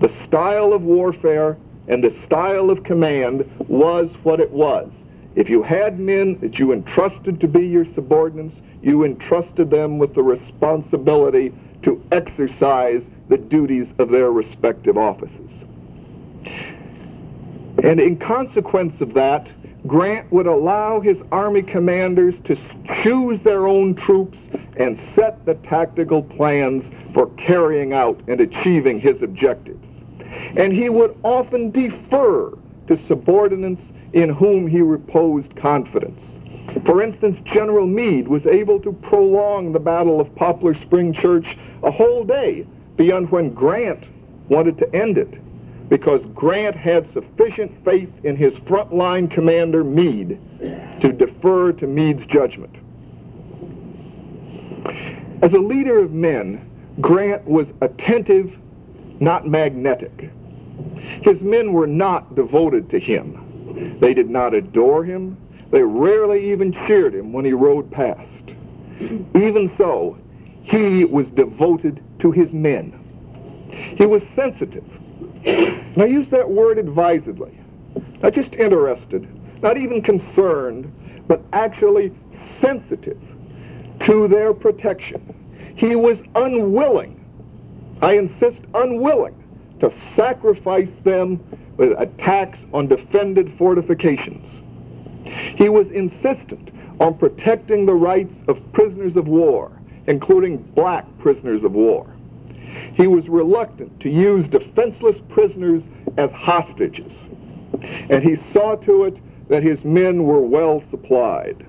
The 0.00 0.12
style 0.26 0.72
of 0.72 0.82
warfare 0.82 1.56
and 1.86 2.02
the 2.02 2.14
style 2.26 2.70
of 2.70 2.82
command 2.82 3.48
was 3.68 4.10
what 4.24 4.40
it 4.40 4.50
was. 4.50 4.90
If 5.36 5.48
you 5.48 5.62
had 5.62 6.00
men 6.00 6.38
that 6.40 6.58
you 6.58 6.72
entrusted 6.72 7.40
to 7.40 7.48
be 7.48 7.66
your 7.66 7.86
subordinates, 7.94 8.56
you 8.82 9.04
entrusted 9.04 9.70
them 9.70 9.98
with 9.98 10.14
the 10.14 10.22
responsibility 10.22 11.54
to 11.82 12.02
exercise 12.12 13.02
the 13.28 13.38
duties 13.38 13.86
of 13.98 14.10
their 14.10 14.30
respective 14.30 14.96
offices. 14.96 15.50
And 17.82 18.00
in 18.00 18.16
consequence 18.18 19.00
of 19.00 19.14
that, 19.14 19.48
Grant 19.86 20.30
would 20.30 20.46
allow 20.46 21.00
his 21.00 21.16
army 21.32 21.62
commanders 21.62 22.34
to 22.44 22.56
choose 23.02 23.40
their 23.42 23.66
own 23.66 23.94
troops 23.96 24.38
and 24.76 25.00
set 25.16 25.44
the 25.44 25.54
tactical 25.54 26.22
plans 26.22 26.84
for 27.12 27.26
carrying 27.30 27.92
out 27.92 28.20
and 28.28 28.40
achieving 28.40 29.00
his 29.00 29.20
objectives. 29.22 29.84
And 30.56 30.72
he 30.72 30.88
would 30.88 31.18
often 31.24 31.70
defer 31.72 32.56
to 32.88 33.06
subordinates 33.06 33.82
in 34.12 34.28
whom 34.30 34.68
he 34.68 34.80
reposed 34.80 35.54
confidence. 35.56 36.20
For 36.86 37.02
instance, 37.02 37.38
General 37.44 37.86
Meade 37.86 38.28
was 38.28 38.46
able 38.46 38.80
to 38.80 38.92
prolong 38.92 39.72
the 39.72 39.80
Battle 39.80 40.20
of 40.20 40.34
Poplar 40.36 40.74
Spring 40.82 41.12
Church 41.12 41.46
a 41.82 41.90
whole 41.90 42.24
day 42.24 42.66
beyond 42.96 43.30
when 43.30 43.52
Grant 43.52 44.04
wanted 44.48 44.78
to 44.78 44.94
end 44.94 45.18
it 45.18 45.38
because 45.88 46.22
Grant 46.34 46.74
had 46.74 47.12
sufficient 47.12 47.72
faith 47.84 48.08
in 48.24 48.34
his 48.36 48.54
frontline 48.60 49.30
commander, 49.30 49.84
Meade, 49.84 50.38
to 51.00 51.12
defer 51.12 51.72
to 51.72 51.86
Meade's 51.86 52.24
judgment. 52.26 52.74
As 55.42 55.52
a 55.52 55.58
leader 55.58 55.98
of 55.98 56.12
men, 56.12 56.66
Grant 57.00 57.44
was 57.46 57.66
attentive, 57.80 58.52
not 59.20 59.46
magnetic. 59.46 60.30
His 61.22 61.40
men 61.40 61.72
were 61.72 61.86
not 61.86 62.34
devoted 62.34 62.88
to 62.90 62.98
him. 62.98 63.98
They 64.00 64.14
did 64.14 64.30
not 64.30 64.54
adore 64.54 65.04
him. 65.04 65.36
They 65.70 65.82
rarely 65.82 66.52
even 66.52 66.72
cheered 66.86 67.14
him 67.14 67.32
when 67.32 67.44
he 67.44 67.52
rode 67.52 67.90
past. 67.90 68.20
Even 69.34 69.70
so, 69.76 70.16
he 70.62 71.04
was 71.04 71.26
devoted 71.34 72.02
to 72.20 72.30
his 72.30 72.52
men. 72.52 72.98
He 73.96 74.06
was 74.06 74.22
sensitive. 74.36 74.84
I 75.44 76.04
use 76.04 76.28
that 76.30 76.48
word 76.48 76.78
advisedly. 76.78 77.58
Not 78.22 78.34
just 78.34 78.54
interested, 78.54 79.28
not 79.62 79.76
even 79.76 80.02
concerned, 80.02 80.92
but 81.26 81.42
actually 81.52 82.12
sensitive 82.60 83.20
to 84.06 84.28
their 84.28 84.52
protection. 84.52 85.34
He 85.76 85.96
was 85.96 86.18
unwilling, 86.34 87.18
I 88.00 88.14
insist, 88.14 88.60
unwilling 88.74 89.34
to 89.80 89.92
sacrifice 90.14 90.88
them 91.04 91.40
with 91.76 91.92
attacks 91.98 92.58
on 92.72 92.86
defended 92.86 93.52
fortifications. 93.58 94.46
He 95.56 95.68
was 95.68 95.86
insistent 95.90 96.70
on 97.00 97.14
protecting 97.18 97.86
the 97.86 97.94
rights 97.94 98.34
of 98.48 98.58
prisoners 98.72 99.16
of 99.16 99.26
war, 99.26 99.72
including 100.06 100.58
black 100.74 101.06
prisoners 101.18 101.62
of 101.62 101.72
war. 101.72 102.06
He 102.94 103.06
was 103.06 103.28
reluctant 103.28 104.00
to 104.00 104.10
use 104.10 104.48
defenseless 104.48 105.16
prisoners 105.28 105.82
as 106.16 106.30
hostages, 106.32 107.12
and 108.10 108.22
he 108.22 108.36
saw 108.52 108.76
to 108.76 109.04
it 109.04 109.18
that 109.48 109.62
his 109.62 109.82
men 109.84 110.24
were 110.24 110.40
well 110.40 110.82
supplied. 110.90 111.66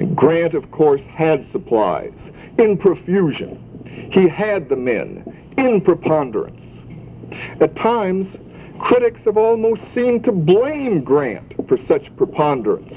And 0.00 0.16
Grant, 0.16 0.54
of 0.54 0.70
course, 0.70 1.02
had 1.02 1.50
supplies 1.52 2.12
in 2.58 2.76
profusion. 2.76 4.08
He 4.12 4.28
had 4.28 4.68
the 4.68 4.76
men 4.76 5.52
in 5.56 5.80
preponderance. 5.80 6.56
At 7.60 7.76
times, 7.76 8.34
critics 8.80 9.20
have 9.24 9.36
almost 9.36 9.82
seemed 9.94 10.24
to 10.24 10.32
blame 10.32 11.02
Grant 11.02 11.54
for 11.68 11.78
such 11.86 12.14
preponderance, 12.16 12.92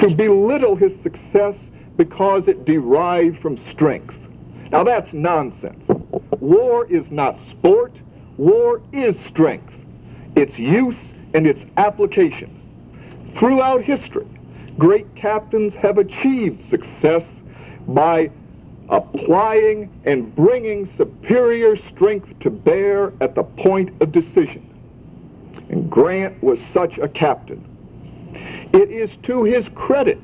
to 0.00 0.10
belittle 0.14 0.76
his 0.76 0.92
success 1.02 1.54
because 1.98 2.44
it 2.46 2.64
derived 2.64 3.42
from 3.42 3.58
strength. 3.72 4.14
Now 4.70 4.84
that's 4.84 5.12
nonsense. 5.12 5.84
War 6.40 6.86
is 6.90 7.04
not 7.10 7.36
sport. 7.50 7.92
War 8.38 8.80
is 8.92 9.16
strength. 9.28 9.72
Its 10.36 10.56
use 10.56 10.96
and 11.34 11.46
its 11.46 11.60
application. 11.76 12.54
Throughout 13.38 13.82
history, 13.82 14.26
great 14.78 15.12
captains 15.16 15.74
have 15.74 15.98
achieved 15.98 16.70
success 16.70 17.22
by 17.88 18.30
applying 18.88 19.90
and 20.04 20.34
bringing 20.34 20.90
superior 20.96 21.76
strength 21.92 22.28
to 22.40 22.50
bear 22.50 23.12
at 23.20 23.34
the 23.34 23.42
point 23.42 23.90
of 24.00 24.12
decision. 24.12 24.64
And 25.68 25.90
Grant 25.90 26.42
was 26.42 26.58
such 26.72 26.96
a 26.98 27.08
captain. 27.08 27.64
It 28.72 28.90
is 28.90 29.10
to 29.24 29.42
his 29.44 29.66
credit 29.74 30.20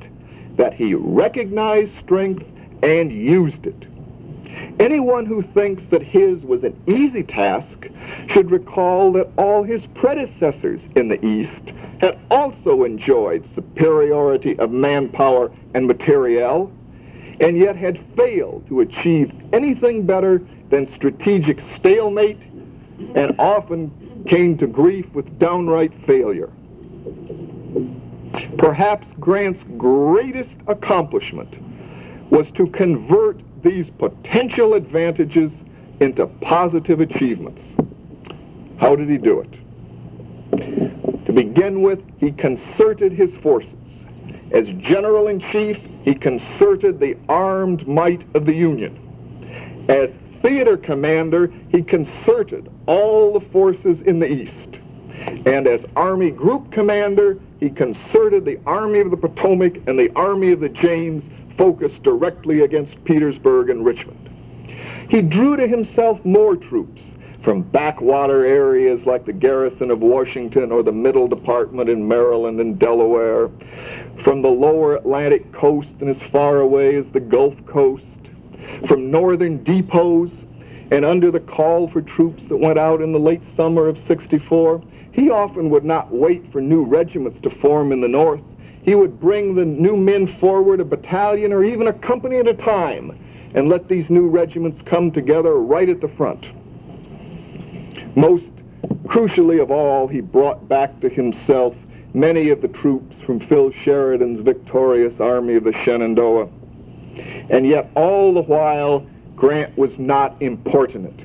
that 0.57 0.75
he 0.75 0.95
recognized 0.95 1.93
strength 2.03 2.45
and 2.83 3.13
used 3.13 3.67
it. 3.67 3.87
Anyone 4.79 5.27
who 5.27 5.43
thinks 5.43 5.83
that 5.91 6.03
his 6.03 6.43
was 6.43 6.63
an 6.65 6.81
easy 6.87 7.23
task 7.23 7.89
should 8.29 8.51
recall 8.51 9.13
that 9.13 9.31
all 9.37 9.63
his 9.63 9.83
predecessors 9.95 10.81
in 10.97 11.09
the 11.09 11.25
East 11.25 11.73
had 12.01 12.19
also 12.31 12.85
enjoyed 12.85 13.49
superiority 13.55 14.59
of 14.59 14.71
manpower 14.71 15.51
and 15.75 15.87
materiel 15.87 16.73
and 17.41 17.59
yet 17.59 17.77
had 17.77 17.99
failed 18.17 18.65
to 18.69 18.81
achieve 18.81 19.33
anything 19.53 20.07
better 20.07 20.41
than 20.71 20.93
strategic 20.95 21.61
stalemate 21.77 22.41
and 23.15 23.35
often 23.39 24.25
came 24.29 24.57
to 24.59 24.67
grief 24.67 25.07
with 25.15 25.39
downright 25.39 25.93
failure. 26.07 26.51
Perhaps 28.59 29.07
Grant's 29.21 29.63
greatest 29.77 30.51
accomplishment 30.67 31.49
was 32.31 32.47
to 32.57 32.67
convert 32.69 33.41
these 33.63 33.87
potential 33.99 34.75
advantages 34.75 35.51
into 36.01 36.27
positive 36.43 37.01
achievements. 37.01 37.61
How 38.79 38.97
did 38.97 39.09
he 39.09 39.19
do 39.19 39.41
it? 39.41 41.27
To 41.27 41.33
begin 41.33 41.83
with, 41.83 42.01
he 42.19 42.33
concerted 42.33 43.13
his 43.13 43.31
forces. 43.43 43.71
As 44.53 44.67
general-in-chief, 44.81 45.77
he 46.03 46.15
concerted 46.15 47.01
the 47.01 47.17
armed 47.29 47.87
might 47.89 48.25
of 48.35 48.47
the 48.47 48.55
Union. 48.55 49.87
As 49.89 50.11
theater 50.43 50.77
commander, 50.77 51.53
he 51.71 51.83
concerted 51.83 52.71
all 52.87 53.39
the 53.39 53.47
forces 53.51 53.99
in 54.07 54.19
the 54.19 54.27
East. 54.27 54.79
And 55.47 55.67
as 55.67 55.81
Army 55.97 56.31
Group 56.31 56.71
Commander, 56.73 57.39
he 57.65 57.71
concerted 57.71 58.45
the 58.45 58.61
Army 58.67 59.01
of 59.01 59.11
the 59.11 59.17
Potomac 59.17 59.77
and 59.87 59.99
the 59.99 60.13
Army 60.15 60.53
of 60.53 60.61
the 60.61 60.69
James 60.69 61.25
focused 61.57 62.03
directly 62.03 62.61
against 62.61 63.03
Petersburg 63.05 63.71
and 63.71 63.87
Richmond. 63.87 64.29
He 65.09 65.23
drew 65.23 65.57
to 65.57 65.67
himself 65.67 66.23
more 66.27 66.57
troops 66.57 67.01
from 67.43 67.63
backwater 67.63 68.45
areas 68.45 69.01
like 69.07 69.25
the 69.25 69.33
garrison 69.33 69.91
of 69.91 70.01
Washington 70.01 70.73
or 70.73 70.83
the 70.83 70.93
Middle 70.93 71.27
Department 71.27 71.89
in 71.89 72.07
Maryland 72.07 72.61
and 72.61 72.79
Delaware, 72.79 73.49
from 74.23 74.43
the 74.43 74.49
lower 74.49 74.97
Atlantic 74.97 75.51
coast 75.55 75.89
and 76.01 76.11
as 76.11 76.31
far 76.31 76.59
away 76.59 76.97
as 76.97 77.07
the 77.15 77.21
Gulf 77.21 77.55
Coast, 77.67 78.05
from 78.87 79.11
northern 79.11 79.65
depots, 79.65 80.33
and 80.91 81.03
under 81.03 81.31
the 81.31 81.41
call 81.41 81.91
for 81.91 82.03
troops 82.03 82.43
that 82.51 82.59
went 82.59 82.79
out 82.79 83.01
in 83.01 83.13
the 83.13 83.19
late 83.19 83.43
summer 83.57 83.89
of 83.89 83.97
64, 84.07 84.83
he 85.15 85.31
often 85.31 85.71
would 85.71 85.85
not 85.85 86.13
wait 86.13 86.51
for 86.51 86.61
new 86.61 86.83
regiments 86.83 87.41
to 87.43 87.51
form 87.61 87.93
in 87.93 88.01
the 88.01 88.09
north. 88.09 88.41
He 88.83 88.97
would 88.97 89.21
bring 89.21 89.55
the 89.55 89.65
new 89.65 89.97
men 89.97 90.37
forward 90.41 90.81
a 90.81 90.85
battalion 90.85 91.53
or 91.53 91.65
even 91.65 91.87
a 91.87 91.93
company 91.93 92.39
at 92.39 92.49
a 92.49 92.55
time 92.55 93.17
and 93.55 93.69
let 93.69 93.89
these 93.89 94.11
new 94.11 94.29
regiments 94.29 94.83
come 94.85 95.13
together 95.13 95.55
right 95.55 95.89
at 95.89 96.01
the 96.01 96.09
front. 96.09 96.45
Most 98.17 98.45
crucially 99.05 99.63
of 99.63 99.71
all, 99.71 100.09
he 100.09 100.21
brought 100.21 100.69
back 100.69 101.01
to 101.01 101.09
himself 101.09 101.75
many 102.13 102.51
of 102.51 102.61
the 102.61 102.69
troops 102.69 103.15
from 103.25 103.39
Phil 103.47 103.71
Sheridan's 103.85 104.45
victorious 104.45 105.15
Army 105.21 105.55
of 105.55 105.63
the 105.63 105.73
Shenandoah. 105.85 106.49
And 107.51 107.67
yet 107.69 107.89
all 107.95 108.35
the 108.35 108.43
while, 108.43 109.07
Grant 109.37 109.79
was 109.79 109.97
not 109.97 110.35
importunate. 110.41 111.25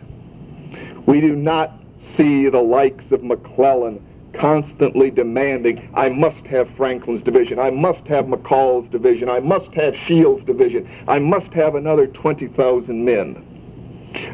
We 1.08 1.22
do 1.22 1.36
not 1.36 1.79
see 2.20 2.50
the 2.50 2.60
likes 2.60 3.06
of 3.12 3.24
McClellan 3.24 4.06
constantly 4.38 5.10
demanding, 5.10 5.90
I 5.96 6.10
must 6.10 6.46
have 6.48 6.70
Franklin's 6.76 7.24
division, 7.24 7.60
I 7.60 7.70
must 7.70 8.06
have 8.08 8.26
McCall's 8.26 8.90
division, 8.92 9.30
I 9.30 9.40
must 9.40 9.72
have 9.74 9.96
Shields' 10.06 10.46
division, 10.46 10.90
I 11.08 11.20
must 11.20 11.48
have 11.54 11.76
another 11.76 12.08
20,000 12.08 13.06
men. 13.06 13.46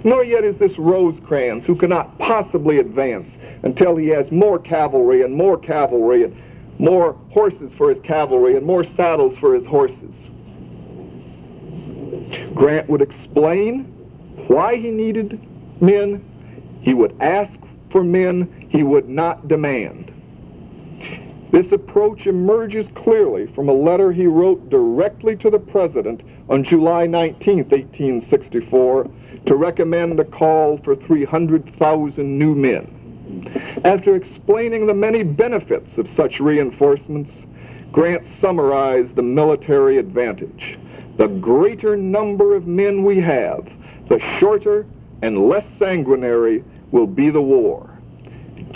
Nor 0.04 0.24
yet 0.24 0.44
is 0.44 0.58
this 0.58 0.78
Rosecrans, 0.80 1.66
who 1.66 1.76
cannot 1.76 2.18
possibly 2.18 2.80
advance 2.80 3.30
until 3.64 3.96
he 3.96 4.08
has 4.08 4.32
more 4.32 4.58
cavalry 4.58 5.22
and 5.22 5.34
more 5.34 5.58
cavalry 5.58 6.24
and 6.24 6.36
more 6.80 7.14
horses 7.32 7.72
for 7.78 7.94
his 7.94 8.02
cavalry 8.04 8.58
and 8.58 8.66
more 8.66 8.84
saddles 8.98 9.38
for 9.38 9.54
his 9.54 9.66
horses. 9.66 10.14
Grant 12.56 12.90
would 12.90 13.02
explain 13.02 13.84
why 14.48 14.76
he 14.76 14.90
needed 14.90 15.40
men. 15.82 16.24
He 16.82 16.94
would 16.94 17.16
ask 17.22 17.52
for 17.96 18.04
men. 18.04 18.68
He 18.68 18.84
would 18.84 19.08
not 19.08 19.48
demand. 19.48 20.12
This 21.54 21.72
approach 21.72 22.28
emerges 22.28 22.88
clearly 22.94 23.48
from 23.56 23.70
a 23.70 23.74
letter 23.74 24.12
he 24.12 24.28
wrote 24.28 24.70
directly 24.70 25.38
to 25.38 25.50
the 25.50 25.60
president 25.60 26.22
on 26.50 26.66
July 26.66 27.08
19, 27.08 27.60
1864, 27.60 29.10
to 29.46 29.56
recommend 29.56 30.20
a 30.20 30.26
call 30.26 30.78
for 30.84 30.98
300,000 30.98 32.38
new 32.38 32.54
men. 32.54 33.80
After 33.86 34.18
explaining 34.18 34.88
the 34.88 34.94
many 34.94 35.24
benefits 35.24 35.98
of 35.98 36.10
such 36.18 36.42
reinforcements, 36.42 37.32
Grant 37.94 38.24
summarized 38.42 39.16
the 39.16 39.24
military 39.24 40.00
advantage. 40.00 40.78
The 41.18 41.30
greater 41.30 41.96
number 41.96 42.58
of 42.58 42.68
men 42.68 43.06
we 43.06 43.22
have, 43.22 43.66
the 44.10 44.20
shorter 44.38 44.86
and 45.22 45.48
less 45.48 45.66
sanguinary 45.80 46.62
will 46.96 47.06
be 47.06 47.30
the 47.30 47.42
war. 47.42 47.90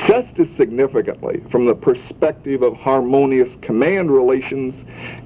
Just 0.05 0.37
as 0.39 0.47
significantly, 0.57 1.41
from 1.49 1.65
the 1.65 1.73
perspective 1.73 2.61
of 2.61 2.75
harmonious 2.75 3.49
command 3.61 4.11
relations, 4.11 4.75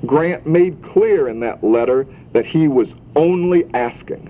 Grant 0.06 0.45
made 0.45 0.82
clear 0.84 1.27
in 1.27 1.39
that 1.39 1.63
letter 1.63 2.06
that 2.34 2.45
he 2.45 2.67
was 2.67 2.88
only 3.15 3.65
asking. 3.73 4.29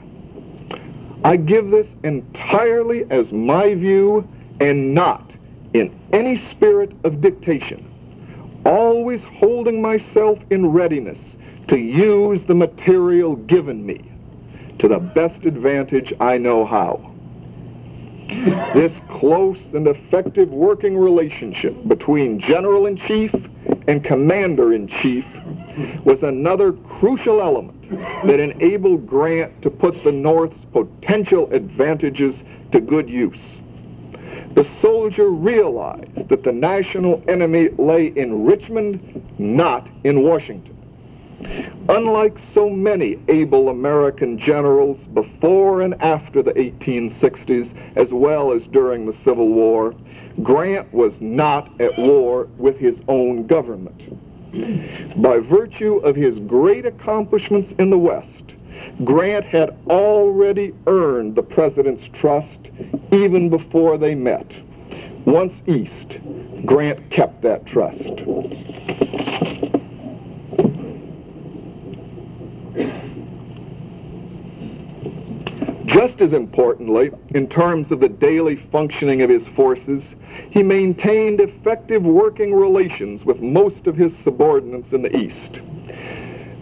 I 1.26 1.36
give 1.36 1.72
this 1.72 1.88
entirely 2.04 3.04
as 3.12 3.32
my 3.34 3.76
view 3.76 4.28
and 4.62 4.94
not 4.94 5.30
in 5.74 5.94
any 6.14 6.42
spirit 6.52 6.94
of 7.04 7.20
dictation, 7.20 7.86
always 8.66 9.22
holding 9.40 9.82
myself 9.82 10.40
in 10.52 10.68
readiness 10.68 11.18
to 11.68 11.78
use 11.78 12.40
the 12.48 12.56
material 12.56 13.36
given 13.36 13.86
me 13.86 14.10
to 14.80 14.88
the 14.88 15.00
best 15.00 15.46
advantage 15.46 16.14
I 16.22 16.38
know 16.38 16.66
how. 16.66 17.13
This 18.74 18.92
close 19.10 19.58
and 19.74 19.88
effective 19.88 20.50
working 20.50 20.98
relationship 20.98 21.76
between 21.88 22.40
General-in-Chief 22.40 23.34
and 23.88 24.04
Commander-in-Chief 24.04 25.26
was 26.04 26.18
another 26.24 26.74
crucial 26.74 27.42
element 27.42 27.90
that 28.26 28.40
enabled 28.40 29.06
Grant 29.08 29.62
to 29.62 29.70
put 29.70 30.04
the 30.04 30.12
North's 30.12 30.66
potential 30.72 31.52
advantages 31.52 32.36
to 32.72 32.80
good 32.80 33.10
use. 33.10 33.38
The 34.56 34.68
soldier 34.82 35.30
realized 35.30 36.30
that 36.30 36.44
the 36.44 36.52
national 36.52 37.24
enemy 37.28 37.70
lay 37.78 38.08
in 38.08 38.46
Richmond, 38.46 39.24
not 39.38 39.88
in 40.04 40.24
Washington. 40.24 40.73
Unlike 41.90 42.38
so 42.54 42.70
many 42.70 43.18
able 43.28 43.70
American 43.70 44.40
generals 44.40 44.98
before 45.14 45.82
and 45.82 45.94
after 46.02 46.42
the 46.42 46.54
1860s, 46.54 47.70
as 47.98 48.12
well 48.12 48.52
as 48.52 48.64
during 48.72 49.06
the 49.06 49.16
Civil 49.26 49.50
War, 49.50 49.94
Grant 50.42 50.92
was 50.94 51.14
not 51.20 51.70
at 51.82 51.98
war 51.98 52.48
with 52.58 52.78
his 52.78 52.96
own 53.08 53.46
government. 53.48 54.02
By 55.22 55.40
virtue 55.40 55.98
of 55.98 56.16
his 56.16 56.40
great 56.40 56.86
accomplishments 56.86 57.74
in 57.80 57.90
the 57.90 57.98
West, 57.98 58.54
Grant 59.04 59.46
had 59.46 59.76
already 59.88 60.74
earned 60.88 61.36
the 61.36 61.44
president's 61.44 62.04
trust 62.20 62.70
even 63.12 63.50
before 63.50 63.98
they 63.98 64.16
met. 64.16 64.54
Once 65.26 65.54
east, 65.68 66.18
Grant 66.66 67.10
kept 67.10 67.42
that 67.42 67.66
trust. 67.66 68.04
Just 75.94 76.22
as 76.22 76.34
importantly, 76.34 77.12
in 77.36 77.48
terms 77.48 77.92
of 77.92 78.00
the 78.00 78.10
daily 78.10 78.56
functioning 78.72 79.22
of 79.22 79.30
his 79.30 79.44
forces, 79.56 80.02
he 80.50 80.64
maintained 80.64 81.40
effective 81.40 82.02
working 82.02 82.52
relations 82.52 83.24
with 83.26 83.40
most 83.42 83.86
of 83.86 83.96
his 83.96 84.12
subordinates 84.24 84.92
in 84.92 85.04
the 85.04 85.16
East. 85.16 85.62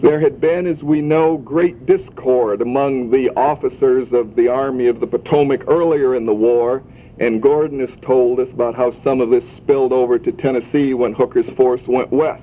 There 0.02 0.20
had 0.20 0.38
been, 0.38 0.66
as 0.66 0.82
we 0.82 1.00
know, 1.00 1.38
great 1.38 1.86
discord 1.86 2.60
among 2.60 3.10
the 3.10 3.30
officers 3.30 4.12
of 4.12 4.36
the 4.36 4.48
Army 4.48 4.86
of 4.88 5.00
the 5.00 5.06
Potomac 5.06 5.66
earlier 5.66 6.14
in 6.14 6.26
the 6.26 6.34
war, 6.34 6.82
and 7.18 7.40
Gordon 7.40 7.80
has 7.80 7.96
told 8.02 8.38
us 8.38 8.50
about 8.52 8.74
how 8.74 8.92
some 9.02 9.22
of 9.22 9.30
this 9.30 9.44
spilled 9.56 9.94
over 9.94 10.18
to 10.18 10.32
Tennessee 10.32 10.92
when 10.92 11.14
Hooker's 11.14 11.48
force 11.56 11.82
went 11.86 12.12
west. 12.12 12.42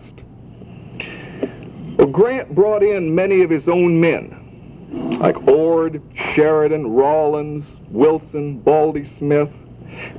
Well, 2.00 2.08
Grant 2.08 2.56
brought 2.56 2.82
in 2.82 3.14
many 3.14 3.44
of 3.44 3.52
his 3.52 3.68
own 3.68 4.00
men, 4.00 4.39
like 4.92 5.48
Ord, 5.48 6.02
Sheridan, 6.34 6.88
Rawlins, 6.88 7.66
Wilson, 7.90 8.60
Baldy 8.60 9.10
Smith, 9.18 9.50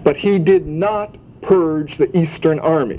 but 0.04 0.16
he 0.16 0.38
did 0.38 0.66
not 0.66 1.16
purge 1.42 1.96
the 1.98 2.14
Eastern 2.16 2.58
Army, 2.58 2.98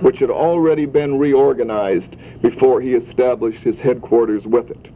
which 0.00 0.18
had 0.18 0.30
already 0.30 0.86
been 0.86 1.18
reorganized 1.18 2.16
before 2.40 2.80
he 2.80 2.94
established 2.94 3.60
his 3.62 3.76
headquarters 3.76 4.44
with 4.44 4.70
it. 4.70 4.88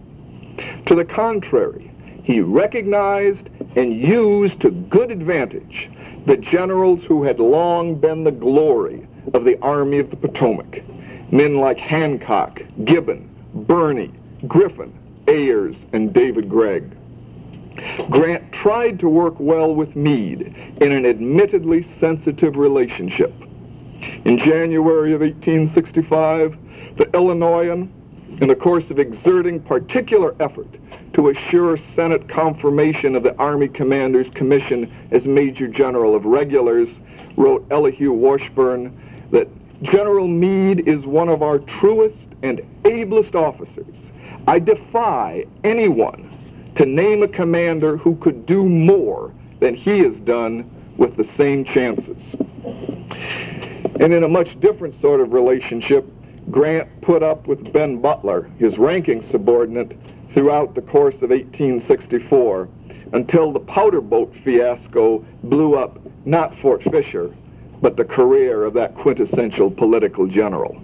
To 0.87 0.95
the 0.95 1.05
contrary, 1.05 1.91
he 2.23 2.41
recognized 2.41 3.49
and 3.77 3.93
used 3.93 4.61
to 4.61 4.71
good 4.71 5.11
advantage 5.11 5.91
the 6.27 6.37
generals 6.37 7.03
who 7.07 7.23
had 7.25 7.39
long 7.39 7.97
been 7.97 8.25
the 8.25 8.31
glory 8.31 9.07
of 9.35 9.45
the 9.45 9.59
Army 9.61 9.99
of 9.99 10.11
the 10.11 10.17
Potomac, 10.17 10.83
men 11.33 11.57
like 11.57 11.77
Hancock, 11.77 12.61
Gibbon, 12.85 13.29
Birney, 13.67 14.13
Griffin, 14.47 14.93
Ayres, 15.29 15.77
and 15.93 16.13
David 16.13 16.49
Gregg. 16.49 16.97
Grant 18.11 18.53
tried 18.53 19.01
to 19.01 19.09
work 19.09 19.35
well 19.39 19.75
with 19.75 19.97
Meade 19.97 20.55
in 20.81 20.93
an 20.93 21.05
admittedly 21.05 21.87
sensitive 22.01 22.57
relationship. 22.57 23.33
In 24.25 24.39
January 24.39 25.13
of 25.13 25.21
1865, 25.21 26.57
the 26.99 27.11
Illinoisan, 27.15 27.93
in 28.41 28.49
the 28.49 28.55
course 28.55 28.89
of 28.91 28.99
exerting 28.99 29.61
particular 29.61 30.35
effort 30.41 30.69
to 31.15 31.29
assure 31.29 31.79
Senate 31.97 32.29
confirmation 32.29 33.15
of 33.15 33.23
the 33.23 33.37
Army 33.37 33.69
Commander's 33.69 34.27
commission 34.35 34.93
as 35.11 35.25
Major 35.25 35.69
General 35.69 36.15
of 36.15 36.25
Regulars, 36.25 36.89
wrote 37.37 37.67
Elihu 37.71 38.13
Washburne 38.13 38.93
that 39.31 39.49
General 39.83 40.29
Meade 40.29 40.89
is 40.89 41.05
one 41.05 41.29
of 41.29 41.43
our 41.43 41.59
truest 41.59 42.19
and 42.43 42.61
ablest 42.85 43.35
officers 43.35 43.97
I 44.47 44.59
defy 44.59 45.47
anyone 45.63 46.31
to 46.77 46.85
name 46.85 47.23
a 47.23 47.29
commander 47.29 47.97
who 47.97 48.17
could 48.17 48.47
do 48.47 48.65
more 48.65 49.33
than 49.61 49.75
he 49.75 50.01
has 50.01 50.15
done 50.25 50.71
with 50.99 51.17
the 51.17 51.29
same 51.37 51.65
chances. 51.65 52.19
And 54.01 54.13
in 54.13 54.25
a 54.25 54.29
much 54.29 54.59
different 54.61 55.01
sort 55.01 55.21
of 55.21 55.33
relationship, 55.33 56.07
Grant 56.51 56.89
put 57.01 57.23
up 57.23 57.47
with 57.47 57.73
Ben 57.73 58.01
Butler, 58.01 58.51
his 58.59 58.77
ranking 58.77 59.27
subordinate, 59.31 59.97
throughout 60.35 60.75
the 60.75 60.83
course 60.83 61.15
of 61.17 61.31
1864 61.31 62.69
until 63.13 63.53
the 63.53 63.61
powder 63.61 64.01
boat 64.01 64.35
fiasco 64.45 65.25
blew 65.45 65.77
up 65.77 65.99
not 66.27 66.53
Fort 66.61 66.83
Fisher, 66.91 67.35
but 67.81 67.97
the 67.97 68.05
career 68.05 68.65
of 68.65 68.75
that 68.75 68.95
quintessential 68.97 69.71
political 69.71 70.27
general. 70.27 70.77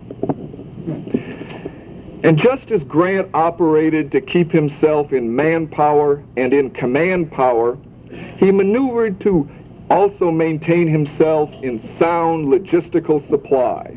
And 2.22 2.36
just 2.36 2.70
as 2.70 2.82
Grant 2.82 3.30
operated 3.32 4.12
to 4.12 4.20
keep 4.20 4.52
himself 4.52 5.12
in 5.12 5.34
manpower 5.34 6.22
and 6.36 6.52
in 6.52 6.70
command 6.70 7.30
power, 7.30 7.78
he 8.36 8.52
maneuvered 8.52 9.20
to 9.22 9.48
also 9.88 10.30
maintain 10.30 10.86
himself 10.86 11.50
in 11.62 11.80
sound 11.98 12.46
logistical 12.48 13.26
supply. 13.30 13.96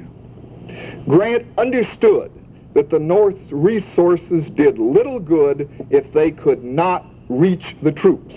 Grant 1.08 1.46
understood 1.58 2.32
that 2.74 2.90
the 2.90 3.00
North's 3.00 3.52
resources 3.52 4.46
did 4.56 4.80
little 4.80 5.20
good 5.20 5.70
if 5.90 6.12
they 6.14 6.32
could 6.32 6.64
not 6.64 7.06
reach 7.30 7.76
the 7.84 7.92
troops, 7.92 8.36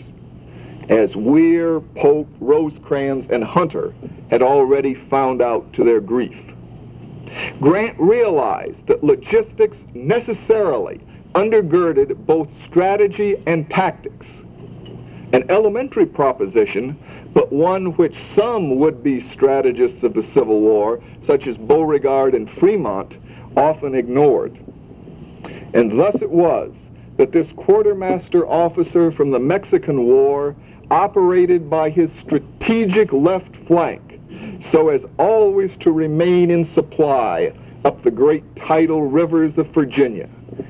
as 0.88 1.14
Weir, 1.14 1.80
Pope, 1.96 2.28
Rosecrans, 2.40 3.26
and 3.30 3.42
Hunter 3.42 3.94
had 4.30 4.42
already 4.42 4.94
found 5.08 5.40
out 5.40 5.72
to 5.74 5.84
their 5.84 6.00
grief. 6.00 6.36
Grant 7.60 7.98
realized 7.98 8.86
that 8.86 9.04
logistics 9.04 9.76
necessarily 9.94 11.00
undergirded 11.34 12.26
both 12.26 12.48
strategy 12.68 13.36
and 13.46 13.68
tactics. 13.70 14.26
An 15.32 15.50
elementary 15.50 16.06
proposition, 16.06 16.98
but 17.34 17.52
one 17.52 17.96
which 17.96 18.14
some 18.34 18.78
would-be 18.78 19.30
strategists 19.32 20.02
of 20.02 20.14
the 20.14 20.26
Civil 20.32 20.60
War, 20.60 21.02
such 21.26 21.46
as 21.46 21.56
Beauregard 21.56 22.34
and 22.34 22.50
Fremont, 22.58 23.14
often 23.56 23.94
ignored. 23.94 24.58
And 25.74 25.98
thus 25.98 26.14
it 26.22 26.30
was 26.30 26.72
that 27.18 27.32
this 27.32 27.48
quartermaster 27.56 28.46
officer 28.46 29.10
from 29.12 29.30
the 29.30 29.38
Mexican 29.38 30.04
War 30.04 30.54
operated 30.90 31.68
by 31.68 31.90
his 31.90 32.10
strategic 32.24 33.12
left 33.12 33.54
flank 33.66 34.05
so 34.72 34.88
as 34.88 35.00
always 35.18 35.70
to 35.80 35.92
remain 35.92 36.50
in 36.50 36.72
supply 36.74 37.52
up 37.84 38.02
the 38.02 38.10
great 38.10 38.44
tidal 38.56 39.02
rivers 39.02 39.56
of 39.56 39.66
Virginia. 39.68 40.28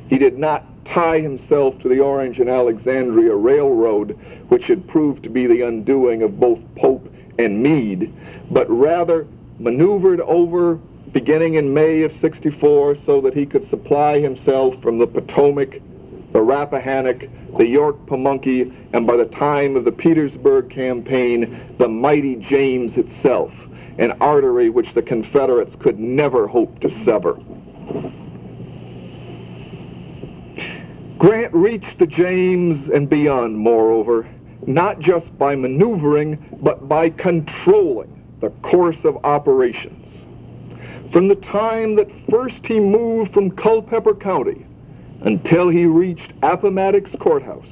He 0.08 0.18
did 0.18 0.38
not 0.38 0.64
tie 0.86 1.20
himself 1.20 1.78
to 1.80 1.88
the 1.88 2.00
Orange 2.00 2.38
and 2.38 2.48
Alexandria 2.48 3.34
Railroad, 3.34 4.18
which 4.48 4.64
had 4.64 4.86
proved 4.88 5.22
to 5.24 5.28
be 5.28 5.46
the 5.46 5.62
undoing 5.62 6.22
of 6.22 6.38
both 6.38 6.58
Pope 6.76 7.12
and 7.38 7.62
Meade, 7.62 8.12
but 8.50 8.68
rather 8.70 9.26
maneuvered 9.58 10.20
over 10.20 10.78
beginning 11.12 11.54
in 11.54 11.72
May 11.72 12.02
of 12.02 12.12
64 12.20 12.96
so 13.06 13.20
that 13.22 13.34
he 13.34 13.46
could 13.46 13.68
supply 13.70 14.20
himself 14.20 14.74
from 14.82 14.98
the 14.98 15.06
Potomac, 15.06 15.80
the 16.32 16.42
Rappahannock, 16.42 17.24
the 17.56 17.66
York 17.66 17.96
Pamunkey, 18.06 18.70
and 18.92 19.06
by 19.06 19.16
the 19.16 19.24
time 19.26 19.76
of 19.76 19.84
the 19.84 19.92
Petersburg 19.92 20.70
campaign, 20.70 21.74
the 21.78 21.88
mighty 21.88 22.36
James 22.36 22.92
itself, 22.96 23.50
an 23.98 24.12
artery 24.20 24.70
which 24.70 24.92
the 24.94 25.02
Confederates 25.02 25.74
could 25.80 25.98
never 25.98 26.46
hope 26.46 26.80
to 26.80 26.90
sever. 27.04 27.34
Grant 31.18 31.54
reached 31.54 31.98
the 31.98 32.06
James 32.06 32.90
and 32.92 33.08
beyond, 33.08 33.56
moreover, 33.56 34.28
not 34.66 35.00
just 35.00 35.36
by 35.38 35.56
maneuvering, 35.56 36.58
but 36.62 36.88
by 36.88 37.08
controlling 37.08 38.12
the 38.40 38.50
course 38.62 38.98
of 39.04 39.16
operations. 39.24 40.02
From 41.12 41.28
the 41.28 41.36
time 41.36 41.96
that 41.96 42.08
first 42.30 42.64
he 42.64 42.80
moved 42.80 43.32
from 43.32 43.50
Culpeper 43.50 44.14
County 44.14 44.65
until 45.26 45.68
he 45.68 45.86
reached 45.86 46.32
Appomattox 46.42 47.10
Courthouse, 47.20 47.66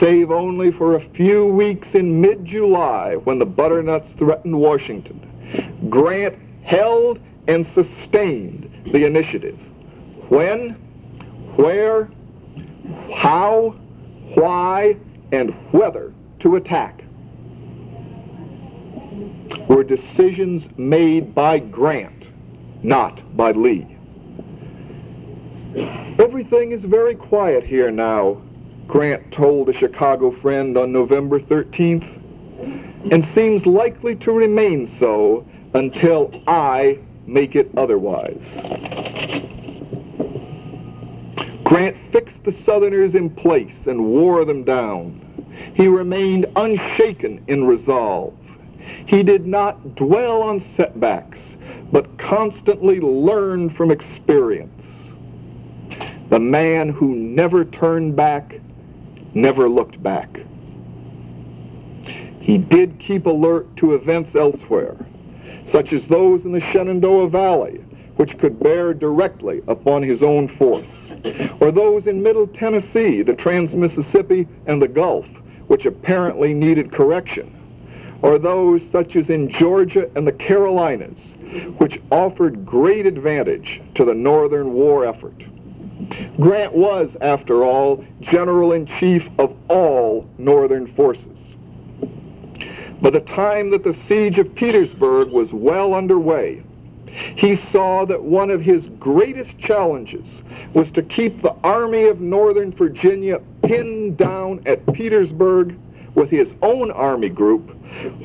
save 0.00 0.30
only 0.30 0.72
for 0.72 0.96
a 0.96 1.08
few 1.10 1.44
weeks 1.46 1.86
in 1.92 2.22
mid-July 2.22 3.16
when 3.16 3.38
the 3.38 3.44
butternuts 3.44 4.08
threatened 4.18 4.58
Washington, 4.58 5.20
Grant 5.90 6.34
held 6.64 7.20
and 7.48 7.66
sustained 7.74 8.70
the 8.94 9.04
initiative. 9.04 9.58
When, 10.30 10.70
where, 11.56 12.10
how, 13.14 13.76
why, 14.34 14.96
and 15.32 15.50
whether 15.70 16.14
to 16.40 16.56
attack 16.56 17.02
were 19.68 19.84
decisions 19.84 20.64
made 20.78 21.34
by 21.34 21.58
Grant, 21.58 22.24
not 22.82 23.36
by 23.36 23.52
Lee. 23.52 23.93
Everything 25.76 26.72
is 26.72 26.82
very 26.84 27.14
quiet 27.14 27.64
here 27.64 27.90
now, 27.90 28.40
Grant 28.86 29.32
told 29.32 29.68
a 29.68 29.72
Chicago 29.72 30.30
friend 30.40 30.76
on 30.76 30.92
November 30.92 31.40
13th, 31.40 33.10
and 33.10 33.26
seems 33.34 33.66
likely 33.66 34.14
to 34.16 34.30
remain 34.30 34.94
so 35.00 35.44
until 35.74 36.30
I 36.46 36.98
make 37.26 37.56
it 37.56 37.70
otherwise. 37.76 38.40
Grant 41.64 41.96
fixed 42.12 42.44
the 42.44 42.54
Southerners 42.64 43.14
in 43.14 43.30
place 43.30 43.74
and 43.86 44.06
wore 44.06 44.44
them 44.44 44.62
down. 44.62 45.20
He 45.74 45.88
remained 45.88 46.46
unshaken 46.54 47.42
in 47.48 47.64
resolve. 47.64 48.34
He 49.06 49.22
did 49.22 49.46
not 49.46 49.96
dwell 49.96 50.42
on 50.42 50.64
setbacks, 50.76 51.38
but 51.90 52.18
constantly 52.18 53.00
learned 53.00 53.76
from 53.76 53.90
experience. 53.90 54.73
The 56.30 56.40
man 56.40 56.88
who 56.88 57.14
never 57.14 57.64
turned 57.64 58.16
back 58.16 58.54
never 59.34 59.68
looked 59.68 60.02
back. 60.02 60.40
He 62.40 62.58
did 62.58 62.98
keep 62.98 63.26
alert 63.26 63.76
to 63.78 63.94
events 63.94 64.34
elsewhere, 64.34 64.96
such 65.72 65.92
as 65.92 66.02
those 66.08 66.44
in 66.44 66.52
the 66.52 66.60
Shenandoah 66.60 67.28
Valley, 67.30 67.82
which 68.16 68.36
could 68.38 68.60
bear 68.60 68.94
directly 68.94 69.62
upon 69.66 70.02
his 70.02 70.22
own 70.22 70.48
force, 70.56 70.86
or 71.60 71.72
those 71.72 72.06
in 72.06 72.22
Middle 72.22 72.46
Tennessee, 72.46 73.22
the 73.22 73.34
Trans-Mississippi, 73.34 74.46
and 74.66 74.80
the 74.80 74.88
Gulf, 74.88 75.26
which 75.66 75.86
apparently 75.86 76.54
needed 76.54 76.92
correction, 76.92 77.52
or 78.22 78.38
those 78.38 78.82
such 78.92 79.16
as 79.16 79.28
in 79.30 79.50
Georgia 79.50 80.08
and 80.14 80.26
the 80.26 80.32
Carolinas, 80.32 81.18
which 81.78 82.00
offered 82.10 82.64
great 82.64 83.06
advantage 83.06 83.80
to 83.94 84.04
the 84.04 84.14
Northern 84.14 84.74
war 84.74 85.04
effort. 85.04 85.42
Grant 86.40 86.74
was, 86.74 87.10
after 87.20 87.64
all, 87.64 88.04
General-in-Chief 88.20 89.22
of 89.38 89.54
all 89.68 90.28
Northern 90.38 90.92
forces. 90.94 91.38
By 93.00 93.10
the 93.10 93.20
time 93.20 93.70
that 93.70 93.84
the 93.84 93.96
siege 94.08 94.38
of 94.38 94.54
Petersburg 94.54 95.28
was 95.28 95.52
well 95.52 95.94
underway, 95.94 96.62
he 97.36 97.60
saw 97.70 98.04
that 98.06 98.22
one 98.22 98.50
of 98.50 98.60
his 98.60 98.84
greatest 98.98 99.56
challenges 99.58 100.24
was 100.72 100.90
to 100.92 101.02
keep 101.02 101.42
the 101.42 101.54
Army 101.62 102.04
of 102.04 102.20
Northern 102.20 102.72
Virginia 102.72 103.40
pinned 103.62 104.16
down 104.16 104.62
at 104.66 104.84
Petersburg 104.92 105.76
with 106.14 106.30
his 106.30 106.48
own 106.62 106.90
army 106.90 107.28
group 107.28 107.70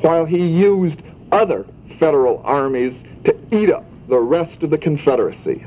while 0.00 0.24
he 0.24 0.44
used 0.44 1.02
other 1.30 1.64
federal 1.98 2.40
armies 2.44 2.94
to 3.24 3.36
eat 3.52 3.70
up 3.70 3.84
the 4.08 4.18
rest 4.18 4.62
of 4.62 4.70
the 4.70 4.78
Confederacy. 4.78 5.64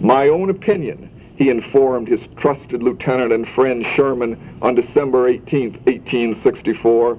My 0.00 0.28
own 0.28 0.48
opinion, 0.50 1.10
he 1.36 1.50
informed 1.50 2.08
his 2.08 2.20
trusted 2.36 2.82
lieutenant 2.82 3.32
and 3.32 3.48
friend 3.48 3.84
Sherman 3.94 4.58
on 4.62 4.74
December 4.74 5.28
18, 5.28 5.72
1864, 5.84 7.18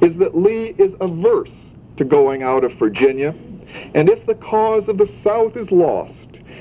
is 0.00 0.16
that 0.16 0.36
Lee 0.36 0.74
is 0.78 0.92
averse 1.00 1.52
to 1.98 2.04
going 2.04 2.42
out 2.42 2.64
of 2.64 2.72
Virginia, 2.78 3.34
and 3.94 4.08
if 4.08 4.24
the 4.26 4.34
cause 4.34 4.88
of 4.88 4.98
the 4.98 5.10
South 5.22 5.56
is 5.56 5.70
lost, 5.70 6.12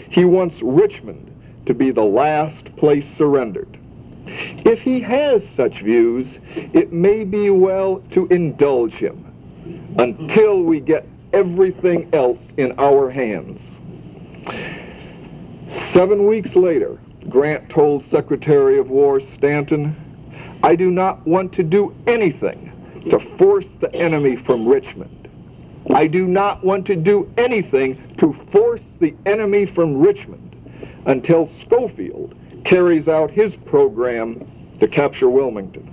he 0.10 0.26
wants 0.26 0.56
Richmond 0.62 1.32
to 1.66 1.74
be 1.74 1.92
the 1.92 2.04
last 2.04 2.76
place 2.76 3.06
surrendered. 3.18 3.78
If 4.26 4.80
he 4.80 5.00
has 5.02 5.42
such 5.56 5.82
views, 5.82 6.28
it 6.56 6.92
may 6.92 7.24
be 7.24 7.50
well 7.50 8.04
to 8.12 8.28
indulge 8.28 8.94
him 8.94 9.26
until 9.98 10.64
we 10.64 10.80
get 10.80 11.08
everything 11.34 12.10
else 12.14 12.40
in 12.58 12.74
our 12.78 13.10
hands. 13.10 13.60
Seven 15.94 16.28
weeks 16.28 16.56
later, 16.56 17.00
Grant 17.30 17.70
told 17.70 18.04
Secretary 18.10 18.80
of 18.80 18.90
War 18.90 19.22
Stanton, 19.38 19.96
I 20.64 20.76
do 20.76 20.92
not 20.92 21.26
want 21.28 21.54
to 21.54 21.64
do 21.64 21.96
anything 22.08 22.72
to 23.10 23.20
force 23.38 23.66
the 23.80 23.94
enemy 23.96 24.36
from 24.46 24.68
Richmond. 24.68 25.30
I 25.94 26.08
do 26.08 26.28
not 26.28 26.64
want 26.64 26.86
to 26.88 26.96
do 26.96 27.32
anything 27.38 28.16
to 28.20 28.36
force 28.52 28.82
the 29.00 29.16
enemy 29.26 29.66
from 29.66 29.98
Richmond 29.98 30.56
until 31.06 31.50
Schofield 31.66 32.36
carries 32.66 33.08
out 33.08 33.32
his 33.32 33.54
program 33.66 34.46
to 34.80 34.88
capture 34.88 35.30
Wilmington. 35.30 35.88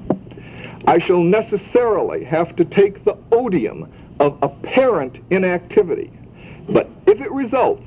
I 0.87 0.99
shall 0.99 1.23
necessarily 1.23 2.25
have 2.25 2.57
to 2.57 2.65
take 2.65 3.05
the 3.05 3.17
odium 3.33 3.91
of 4.21 4.39
apparent 4.43 5.19
inactivity, 5.31 6.13
but 6.69 6.89
if 7.07 7.21
it 7.21 7.31
results 7.33 7.83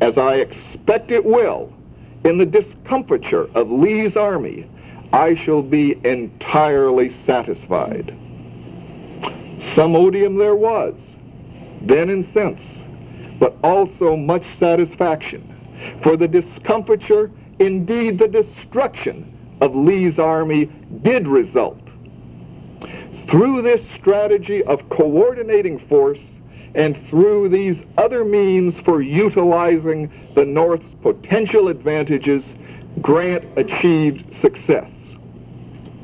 as 0.00 0.18
I 0.18 0.34
expect 0.34 1.10
it 1.10 1.24
will, 1.24 1.72
in 2.24 2.38
the 2.38 2.46
discomfiture 2.46 3.48
of 3.54 3.70
Lee's 3.70 4.16
army, 4.16 4.68
I 5.12 5.34
shall 5.44 5.62
be 5.62 6.00
entirely 6.04 7.10
satisfied. 7.26 8.16
Some 9.76 9.94
odium 9.94 10.36
there 10.38 10.56
was, 10.56 10.94
then 11.82 12.10
and 12.10 12.26
since, 12.34 12.60
but 13.38 13.56
also 13.62 14.16
much 14.16 14.44
satisfaction, 14.58 15.50
For 16.02 16.16
the 16.16 16.28
discomfiture, 16.28 17.30
indeed 17.58 18.18
the 18.18 18.28
destruction 18.28 19.30
of 19.60 19.74
Lee's 19.74 20.18
army 20.18 20.66
did 21.02 21.26
result. 21.26 21.78
Through 23.30 23.62
this 23.62 23.80
strategy 23.98 24.62
of 24.64 24.88
coordinating 24.90 25.78
force 25.88 26.18
and 26.74 26.98
through 27.08 27.48
these 27.50 27.76
other 27.98 28.24
means 28.24 28.74
for 28.84 29.00
utilizing 29.00 30.10
the 30.34 30.44
North's 30.44 30.92
potential 31.02 31.68
advantages, 31.68 32.42
Grant 33.00 33.44
achieved 33.56 34.24
success. 34.40 34.90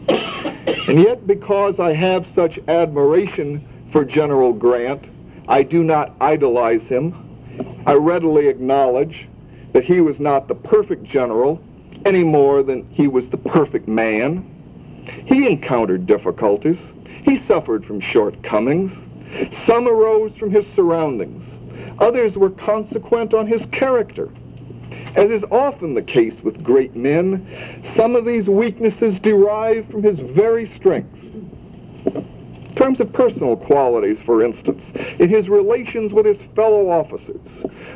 And 0.09 1.01
yet, 1.01 1.27
because 1.27 1.79
I 1.79 1.93
have 1.95 2.27
such 2.35 2.59
admiration 2.69 3.67
for 3.93 4.05
General 4.05 4.53
Grant, 4.53 5.07
I 5.49 5.63
do 5.63 5.83
not 5.83 6.15
idolize 6.21 6.83
him. 6.83 7.15
I 7.87 7.95
readily 7.95 8.49
acknowledge 8.49 9.29
that 9.73 9.85
he 9.85 10.01
was 10.01 10.19
not 10.21 10.49
the 10.49 10.55
perfect 10.55 11.05
general 11.05 11.61
any 12.05 12.23
more 12.25 12.63
than 12.63 12.89
he 12.91 13.09
was 13.09 13.29
the 13.29 13.37
perfect 13.37 13.89
man. 13.89 14.47
He 15.27 15.47
encountered 15.47 16.07
difficulties. 16.07 16.79
He 17.25 17.45
suffered 17.47 17.85
from 17.85 18.01
shortcomings. 18.01 18.93
Some 19.67 19.87
arose 19.87 20.35
from 20.37 20.51
his 20.51 20.65
surroundings. 20.75 21.45
Others 22.01 22.37
were 22.37 22.51
consequent 22.51 23.35
on 23.35 23.47
his 23.47 23.63
character. 23.73 24.29
As 25.17 25.31
is 25.31 25.43
often 25.51 25.95
the 25.95 26.03
case 26.03 26.35
with 26.43 26.63
great 26.63 26.95
men, 26.95 27.47
some 27.97 28.15
of 28.17 28.25
these 28.25 28.49
weaknesses 28.49 29.19
derive 29.21 29.87
from 29.91 30.03
his 30.03 30.19
very 30.35 30.71
strength. 30.77 31.15
In 32.05 32.75
terms 32.77 33.01
of 33.01 33.13
personal 33.13 33.57
qualities, 33.57 34.17
for 34.25 34.43
instance, 34.43 34.83
in 35.19 35.29
his 35.29 35.49
relations 35.49 36.13
with 36.13 36.25
his 36.25 36.39
fellow 36.57 36.89
officers, 36.89 37.41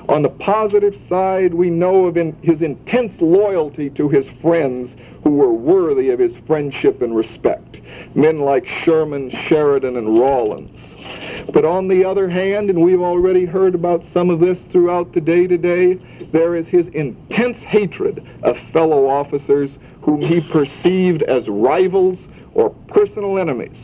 on 0.09 0.23
the 0.23 0.29
positive 0.29 0.95
side, 1.09 1.55
we 1.55 1.71
know 1.71 2.07
of 2.07 2.17
in 2.17 2.37
his 2.43 2.61
intense 2.61 3.15
loyalty 3.21 3.89
to 3.91 4.09
his 4.09 4.27
friends 4.43 4.91
who 5.25 5.31
were 5.31 5.53
worthy 5.53 6.11
of 6.11 6.19
his 6.19 6.33
friendship 6.47 7.03
and 7.03 7.17
respect. 7.17 7.79
Men 8.15 8.41
like 8.41 8.67
Sherman, 8.85 9.31
Sheridan, 9.49 9.97
and 9.97 10.19
Rawlins. 10.19 11.51
But 11.53 11.65
on 11.65 11.89
the 11.89 12.05
other 12.05 12.29
hand, 12.29 12.71
and 12.71 12.83
we've 12.83 13.01
already 13.01 13.45
heard 13.45 13.75
about 13.75 14.05
some 14.13 14.31
of 14.31 14.41
this 14.41 14.59
throughout 14.71 15.13
the 15.15 15.21
day 15.21 15.47
today, 15.47 15.95
there 16.33 16.55
is 16.55 16.67
his 16.67 16.87
intense 16.89 17.59
hatred 17.59 18.27
of 18.43 18.57
fellow 18.73 19.07
officers 19.07 19.71
whom 20.03 20.21
he 20.21 20.41
perceived 20.41 21.23
as 21.23 21.49
rivals 21.49 22.19
or 22.53 22.71
personal 22.89 23.39
enemies. 23.39 23.79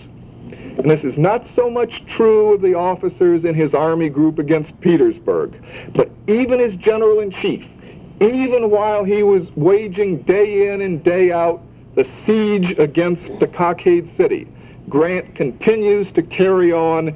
And 0.52 0.90
this 0.90 1.04
is 1.04 1.16
not 1.16 1.46
so 1.54 1.70
much 1.70 2.02
true 2.16 2.54
of 2.54 2.60
the 2.60 2.74
officers 2.74 3.44
in 3.44 3.54
his 3.54 3.74
army 3.74 4.08
group 4.08 4.38
against 4.38 4.78
Petersburg, 4.80 5.54
but 5.94 6.10
even 6.26 6.58
his 6.58 6.74
general-in-chief, 6.76 7.64
even 8.20 8.70
while 8.70 9.02
he 9.02 9.22
was 9.22 9.44
waging 9.56 10.22
day 10.22 10.68
in 10.68 10.82
and 10.82 11.02
day 11.02 11.32
out 11.32 11.62
the 11.96 12.04
siege 12.26 12.78
against 12.78 13.22
the 13.40 13.46
Cockade 13.46 14.14
City, 14.16 14.46
Grant 14.88 15.34
continues 15.34 16.12
to 16.12 16.22
carry 16.22 16.72
on 16.72 17.08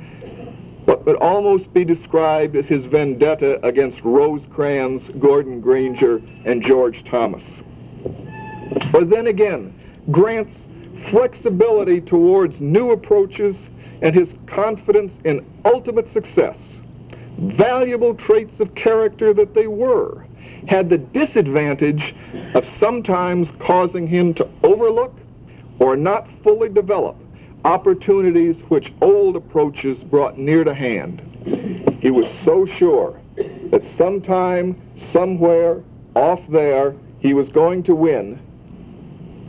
what 0.86 1.04
would 1.06 1.16
almost 1.16 1.72
be 1.72 1.84
described 1.84 2.56
as 2.56 2.66
his 2.66 2.84
vendetta 2.86 3.64
against 3.66 3.98
Rosecrans, 4.02 5.02
Gordon 5.18 5.60
Granger, 5.60 6.20
and 6.44 6.62
George 6.62 7.04
Thomas. 7.10 7.42
But 8.92 9.10
then 9.10 9.26
again, 9.26 9.74
Grant's 10.10 10.56
flexibility 11.10 12.00
towards 12.00 12.58
new 12.60 12.92
approaches 12.92 13.56
and 14.02 14.14
his 14.14 14.28
confidence 14.46 15.12
in 15.24 15.44
ultimate 15.64 16.10
success, 16.12 16.56
valuable 17.38 18.14
traits 18.14 18.58
of 18.60 18.74
character 18.74 19.32
that 19.34 19.54
they 19.54 19.66
were, 19.66 20.26
had 20.68 20.88
the 20.88 20.98
disadvantage 20.98 22.14
of 22.54 22.64
sometimes 22.80 23.48
causing 23.60 24.06
him 24.06 24.34
to 24.34 24.48
overlook 24.62 25.14
or 25.78 25.96
not 25.96 26.26
fully 26.42 26.68
develop 26.68 27.16
opportunities 27.64 28.56
which 28.68 28.92
old 29.00 29.36
approaches 29.36 30.02
brought 30.04 30.38
near 30.38 30.64
to 30.64 30.74
hand. 30.74 31.22
He 32.00 32.10
was 32.10 32.30
so 32.44 32.66
sure 32.78 33.20
that 33.36 33.82
sometime, 33.96 34.80
somewhere, 35.12 35.82
off 36.14 36.40
there, 36.50 36.94
he 37.18 37.34
was 37.34 37.48
going 37.48 37.82
to 37.84 37.94
win 37.94 38.38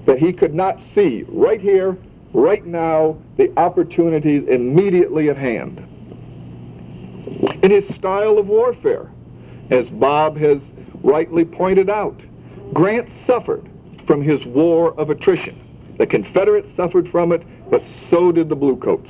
that 0.08 0.18
he 0.18 0.32
could 0.32 0.54
not 0.54 0.80
see 0.94 1.26
right 1.28 1.60
here, 1.60 1.98
right 2.34 2.66
now, 2.66 3.18
the 3.38 3.52
opportunities 3.58 4.48
immediately 4.48 5.30
at 5.30 5.38
hand. 5.38 5.80
In 7.64 7.72
his 7.72 7.84
style 7.96 8.38
of 8.38 8.48
warfare, 8.48 9.12
as 9.72 9.90
Bob 9.90 10.38
has 10.38 10.60
rightly 11.06 11.46
pointed 11.46 11.90
out, 11.90 12.20
Grant 12.74 13.08
suffered 13.28 13.70
from 14.08 14.22
his 14.22 14.44
war 14.46 15.00
of 15.00 15.10
attrition. 15.10 15.62
The 15.98 16.08
Confederates 16.08 16.68
suffered 16.76 17.10
from 17.10 17.32
it, 17.32 17.44
but 17.70 17.82
so 18.10 18.32
did 18.32 18.50
the 18.50 18.56
Bluecoats. 18.56 19.10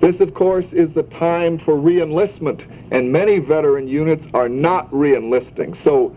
This, 0.00 0.20
of 0.20 0.32
course, 0.34 0.66
is 0.72 0.88
the 0.94 1.02
time 1.18 1.58
for 1.58 1.74
reenlistment, 1.74 2.64
and 2.90 3.12
many 3.12 3.38
veteran 3.38 3.88
units 3.88 4.24
are 4.32 4.48
not 4.48 4.90
reenlisting. 4.90 5.76
So 5.84 6.16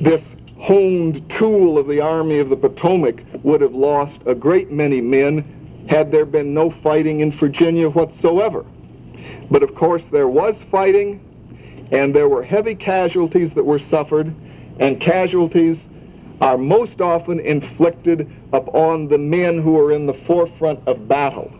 this 0.00 0.22
honed 0.60 1.28
tool 1.38 1.78
of 1.78 1.88
the 1.88 2.00
Army 2.00 2.38
of 2.38 2.50
the 2.50 2.56
Potomac 2.56 3.22
would 3.42 3.60
have 3.62 3.74
lost 3.74 4.18
a 4.26 4.34
great 4.34 4.70
many 4.70 5.00
men 5.00 5.86
had 5.88 6.12
there 6.12 6.26
been 6.26 6.54
no 6.54 6.70
fighting 6.82 7.20
in 7.20 7.36
Virginia 7.38 7.88
whatsoever. 7.88 8.64
But 9.50 9.62
of 9.62 9.74
course 9.74 10.02
there 10.12 10.28
was 10.28 10.54
fighting, 10.70 11.20
and 11.90 12.14
there 12.14 12.28
were 12.28 12.42
heavy 12.42 12.74
casualties 12.74 13.50
that 13.54 13.64
were 13.64 13.80
suffered, 13.90 14.34
and 14.78 15.00
casualties 15.00 15.76
are 16.40 16.56
most 16.56 17.00
often 17.00 17.38
inflicted 17.40 18.30
upon 18.52 19.08
the 19.08 19.18
men 19.18 19.60
who 19.60 19.78
are 19.78 19.92
in 19.92 20.06
the 20.06 20.14
forefront 20.26 20.80
of 20.86 21.06
battle. 21.06 21.52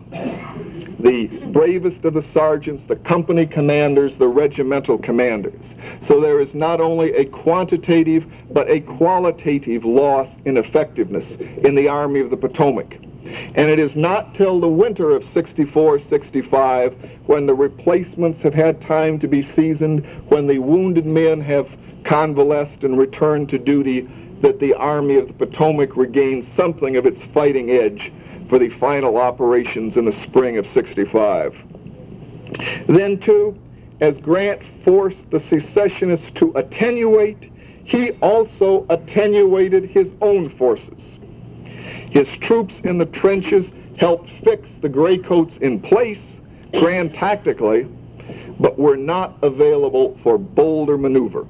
The 0.99 1.27
bravest 1.51 2.03
of 2.05 2.13
the 2.13 2.25
sergeants, 2.33 2.83
the 2.87 2.95
company 2.95 3.45
commanders, 3.45 4.13
the 4.17 4.27
regimental 4.27 4.97
commanders. 4.97 5.59
So 6.07 6.19
there 6.21 6.39
is 6.39 6.53
not 6.53 6.79
only 6.79 7.13
a 7.13 7.25
quantitative, 7.25 8.23
but 8.51 8.69
a 8.69 8.81
qualitative 8.81 9.83
loss 9.83 10.27
in 10.45 10.57
effectiveness 10.57 11.25
in 11.63 11.75
the 11.75 11.87
Army 11.87 12.19
of 12.19 12.29
the 12.29 12.37
Potomac. 12.37 12.95
And 13.23 13.69
it 13.69 13.77
is 13.77 13.95
not 13.95 14.33
till 14.35 14.59
the 14.59 14.67
winter 14.67 15.11
of 15.11 15.23
64 15.33 15.99
65, 16.09 16.95
when 17.27 17.45
the 17.45 17.53
replacements 17.53 18.41
have 18.41 18.53
had 18.53 18.81
time 18.81 19.19
to 19.19 19.27
be 19.27 19.47
seasoned, 19.55 20.05
when 20.29 20.47
the 20.47 20.59
wounded 20.59 21.05
men 21.05 21.39
have 21.41 21.67
convalesced 22.03 22.83
and 22.83 22.97
returned 22.97 23.49
to 23.49 23.59
duty, 23.59 24.09
that 24.41 24.59
the 24.59 24.73
Army 24.73 25.17
of 25.17 25.27
the 25.27 25.33
Potomac 25.33 25.95
regains 25.95 26.45
something 26.55 26.97
of 26.97 27.05
its 27.05 27.21
fighting 27.33 27.69
edge 27.69 28.11
for 28.49 28.57
the 28.57 28.69
final 28.79 29.17
operations 29.17 29.95
in 29.97 30.05
the 30.05 30.23
spring 30.27 30.57
of 30.57 30.65
65. 30.73 31.53
Then, 32.87 33.19
too, 33.19 33.57
as 34.01 34.17
Grant 34.17 34.61
forced 34.83 35.29
the 35.31 35.39
secessionists 35.41 36.31
to 36.35 36.51
attenuate, 36.55 37.51
he 37.85 38.11
also 38.21 38.85
attenuated 38.89 39.85
his 39.85 40.07
own 40.21 40.49
forces. 40.57 40.99
His 42.11 42.27
troops 42.41 42.73
in 42.83 42.97
the 42.97 43.05
trenches 43.05 43.65
helped 43.97 44.29
fix 44.43 44.67
the 44.81 44.89
graycoats 44.89 45.57
in 45.61 45.79
place, 45.79 46.19
grand 46.73 47.13
tactically, 47.13 47.87
but 48.59 48.77
were 48.77 48.97
not 48.97 49.37
available 49.41 50.17
for 50.21 50.37
bolder 50.37 50.97
maneuver. 50.97 51.47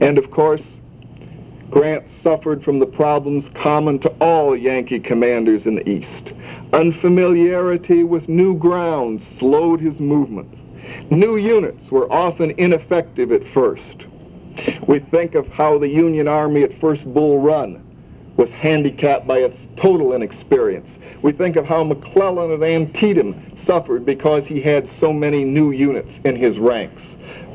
And 0.00 0.18
of 0.18 0.30
course, 0.30 0.62
Grant 1.70 2.04
suffered 2.22 2.64
from 2.64 2.78
the 2.78 2.86
problems 2.86 3.44
common 3.54 3.98
to 4.00 4.08
all 4.20 4.56
Yankee 4.56 5.00
commanders 5.00 5.66
in 5.66 5.74
the 5.74 5.88
East. 5.88 6.32
Unfamiliarity 6.72 8.04
with 8.04 8.28
new 8.28 8.56
ground 8.56 9.20
slowed 9.38 9.80
his 9.80 9.98
movements. 10.00 10.56
New 11.10 11.36
units 11.36 11.90
were 11.90 12.10
often 12.10 12.52
ineffective 12.52 13.32
at 13.32 13.42
first. 13.52 14.06
We 14.86 15.00
think 15.00 15.34
of 15.34 15.46
how 15.48 15.78
the 15.78 15.88
Union 15.88 16.26
Army 16.26 16.62
at 16.62 16.80
First 16.80 17.04
Bull 17.12 17.40
Run 17.40 17.84
was 18.38 18.48
handicapped 18.50 19.26
by 19.26 19.38
its 19.38 19.58
total 19.76 20.14
inexperience. 20.14 20.88
We 21.22 21.32
think 21.32 21.56
of 21.56 21.66
how 21.66 21.82
McClellan 21.82 22.52
of 22.52 22.62
Antietam 22.62 23.58
suffered 23.66 24.06
because 24.06 24.46
he 24.46 24.62
had 24.62 24.88
so 25.00 25.12
many 25.12 25.44
new 25.44 25.72
units 25.72 26.08
in 26.24 26.36
his 26.36 26.56
ranks. 26.58 27.02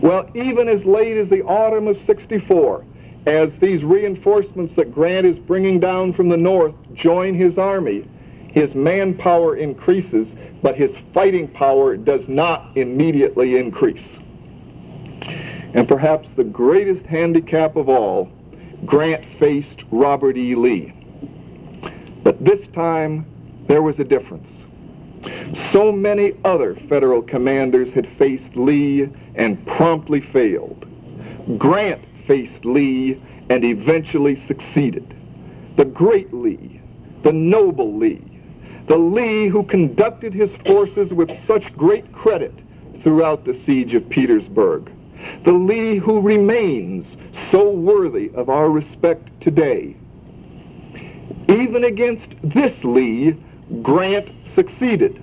Well, 0.02 0.30
even 0.36 0.68
as 0.68 0.84
late 0.84 1.18
as 1.18 1.30
the 1.30 1.42
autumn 1.44 1.88
of 1.88 1.98
64, 2.06 2.86
as 3.26 3.50
these 3.62 3.84
reinforcements 3.84 4.74
that 4.76 4.94
Grant 4.94 5.26
is 5.26 5.40
bringing 5.40 5.80
down 5.80 6.14
from 6.14 6.28
the 6.28 6.38
north 6.38 6.76
join 6.94 7.34
his 7.34 7.58
army, 7.58 8.06
his 8.52 8.76
manpower 8.76 9.56
increases, 9.56 10.28
but 10.62 10.76
his 10.76 10.92
fighting 11.14 11.48
power 11.48 11.96
does 11.96 12.28
not 12.28 12.76
immediately 12.76 13.56
increase. 13.58 14.04
And 15.74 15.88
perhaps 15.88 16.28
the 16.36 16.44
greatest 16.44 17.06
handicap 17.06 17.78
of 17.78 17.88
all, 17.88 18.30
Grant 18.86 19.24
faced 19.40 19.84
Robert 19.92 20.38
E. 20.38 20.56
Lee. 20.56 20.94
But 22.24 22.44
this 22.44 22.66
time, 22.74 23.26
there 23.68 23.82
was 23.82 24.00
a 24.00 24.04
difference. 24.04 24.48
So 25.72 25.92
many 25.92 26.34
other 26.44 26.76
federal 26.90 27.22
commanders 27.22 27.94
had 27.94 28.08
faced 28.18 28.56
Lee 28.56 29.08
and 29.36 29.66
promptly 29.68 30.22
failed. 30.34 30.86
Grant 31.58 32.04
faced 32.28 32.66
Lee 32.66 33.22
and 33.50 33.64
eventually 33.64 34.44
succeeded. 34.48 35.16
The 35.78 35.86
great 35.86 36.34
Lee, 36.34 36.82
the 37.24 37.34
noble 37.34 37.98
Lee, 37.98 38.22
the 38.88 38.98
Lee 38.98 39.48
who 39.48 39.64
conducted 39.64 40.34
his 40.34 40.50
forces 40.66 41.14
with 41.14 41.30
such 41.48 41.76
great 41.78 42.12
credit 42.14 42.54
throughout 43.02 43.46
the 43.46 43.60
siege 43.66 43.94
of 43.94 44.08
Petersburg, 44.10 44.92
the 45.46 45.52
Lee 45.52 45.98
who 45.98 46.22
remains 46.22 47.06
so 47.52 47.70
worthy 47.70 48.32
of 48.36 48.50
our 48.50 48.70
respect 48.70 49.30
today. 49.42 49.96
Even 51.50 51.84
against 51.84 52.28
this 52.44 52.74
Lee, 52.84 53.36
Grant 53.82 54.30
succeeded. 54.56 55.22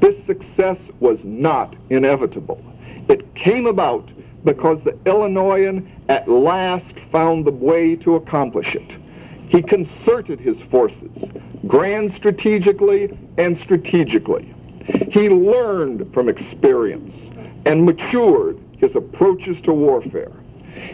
This 0.00 0.14
success 0.26 0.78
was 1.00 1.18
not 1.22 1.76
inevitable. 1.90 2.62
It 3.08 3.34
came 3.34 3.66
about 3.66 4.10
because 4.44 4.78
the 4.84 4.98
Illinoisan 5.06 5.90
at 6.08 6.28
last 6.28 6.94
found 7.10 7.44
the 7.44 7.52
way 7.52 7.96
to 7.96 8.16
accomplish 8.16 8.74
it. 8.74 9.00
He 9.48 9.62
concerted 9.62 10.40
his 10.40 10.56
forces, 10.70 11.10
grand 11.66 12.12
strategically 12.16 13.16
and 13.38 13.58
strategically. 13.58 14.52
He 15.10 15.28
learned 15.28 16.12
from 16.12 16.28
experience 16.28 17.14
and 17.64 17.84
matured 17.84 18.58
his 18.82 18.94
approaches 18.94 19.56
to 19.62 19.72
warfare. 19.72 20.32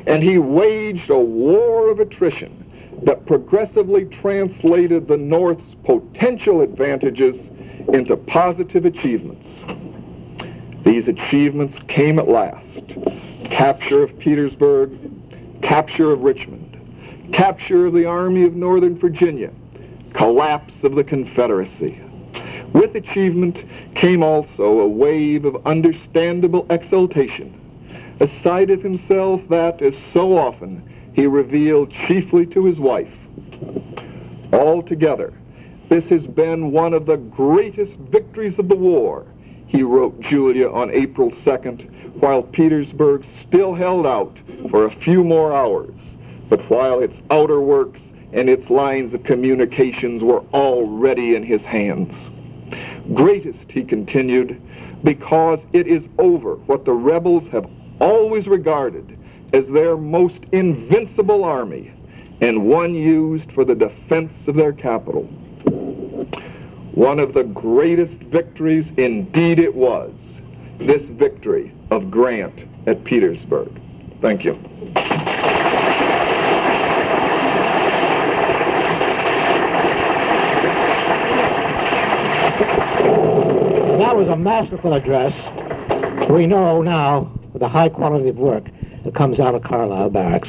And 0.07 0.23
he 0.23 0.39
waged 0.39 1.11
a 1.11 1.19
war 1.19 1.91
of 1.91 1.99
attrition 1.99 2.65
that 3.05 3.27
progressively 3.27 4.05
translated 4.05 5.09
the 5.09 5.17
North's 5.17 5.75
potential 5.85 6.61
advantages 6.61 7.35
into 7.93 8.17
positive 8.17 8.85
achievements. 8.85 9.47
These 10.85 11.09
achievements 11.09 11.77
came 11.89 12.19
at 12.19 12.29
last. 12.29 12.83
Capture 13.51 14.03
of 14.03 14.17
Petersburg, 14.19 14.91
capture 15.63 16.13
of 16.13 16.21
Richmond, 16.21 16.77
capture 17.33 17.87
of 17.87 17.95
the 17.95 18.05
Army 18.05 18.45
of 18.45 18.55
Northern 18.55 18.99
Virginia, 18.99 19.51
collapse 20.13 20.75
of 20.83 20.95
the 20.95 21.05
Confederacy. 21.05 22.03
With 22.75 22.95
achievement 22.95 23.59
came 23.95 24.23
also 24.23 24.81
a 24.81 24.89
wave 24.89 25.47
of 25.47 25.67
understandable 25.67 26.67
exultation, 26.69 27.58
a 28.21 28.43
side 28.43 28.71
of 28.71 28.83
himself 28.83 29.41
that, 29.49 29.81
as 29.83 29.95
so 30.13 30.37
often, 30.37 30.83
he 31.15 31.27
revealed 31.27 31.93
chiefly 32.07 32.47
to 32.47 32.65
his 32.65 32.79
wife. 32.79 33.13
Altogether, 34.53 35.33
this 35.89 36.05
has 36.05 36.27
been 36.27 36.73
one 36.73 36.95
of 36.95 37.07
the 37.07 37.17
greatest 37.17 37.93
victories 38.11 38.59
of 38.59 38.69
the 38.69 38.77
war, 38.77 39.27
he 39.67 39.83
wrote 39.83 40.19
Julia 40.21 40.69
on 40.71 40.91
April 40.91 41.31
2nd, 41.45 42.21
while 42.21 42.43
Petersburg 42.43 43.25
still 43.47 43.75
held 43.75 44.07
out 44.07 44.37
for 44.71 44.87
a 44.87 45.01
few 45.03 45.23
more 45.23 45.55
hours, 45.55 45.95
but 46.49 46.61
while 46.71 47.01
its 47.01 47.17
outer 47.31 47.61
works 47.61 48.01
and 48.33 48.49
its 48.49 48.69
lines 48.71 49.15
of 49.15 49.23
communications 49.25 50.23
were 50.23 50.41
already 50.53 51.35
in 51.35 51.43
his 51.43 51.61
hands. 51.63 52.13
Greatest, 53.15 53.71
he 53.71 53.85
continued, 53.85 54.61
because 55.05 55.61
it 55.73 55.87
is 55.87 56.03
over 56.19 56.57
what 56.67 56.85
the 56.85 56.93
rebels 56.93 57.45
have 57.53 57.67
always 58.01 58.47
regarded 58.47 59.19
as 59.53 59.67
their 59.69 59.97
most 59.97 60.41
invincible 60.53 61.45
army 61.45 61.93
and 62.41 62.67
one 62.67 62.95
used 62.95 63.51
for 63.53 63.65
the 63.65 63.75
defense 63.75 64.33
of 64.47 64.55
their 64.55 64.73
capital. 64.73 65.25
One 66.95 67.19
of 67.19 67.35
the 67.35 67.45
greatest 67.45 68.15
victories 68.25 68.87
indeed 68.97 69.59
it 69.59 69.75
was, 69.75 70.13
this 70.79 71.03
victory 71.11 71.73
of 71.91 72.11
Grant 72.11 72.61
at 72.87 73.05
Petersburg. 73.05 73.81
Thank 74.21 74.45
you. 74.45 74.59
That 83.99 84.17
was 84.17 84.29
a 84.29 84.37
masterful 84.37 84.95
address. 84.95 85.33
We 86.31 86.47
know 86.47 86.83
now 86.83 87.38
the 87.55 87.69
high 87.69 87.89
quality 87.89 88.29
of 88.29 88.37
work 88.37 88.65
that 89.05 89.15
comes 89.15 89.41
out 89.41 89.55
of 89.55 89.63
Carlisle 89.63 90.11
Barracks. 90.11 90.49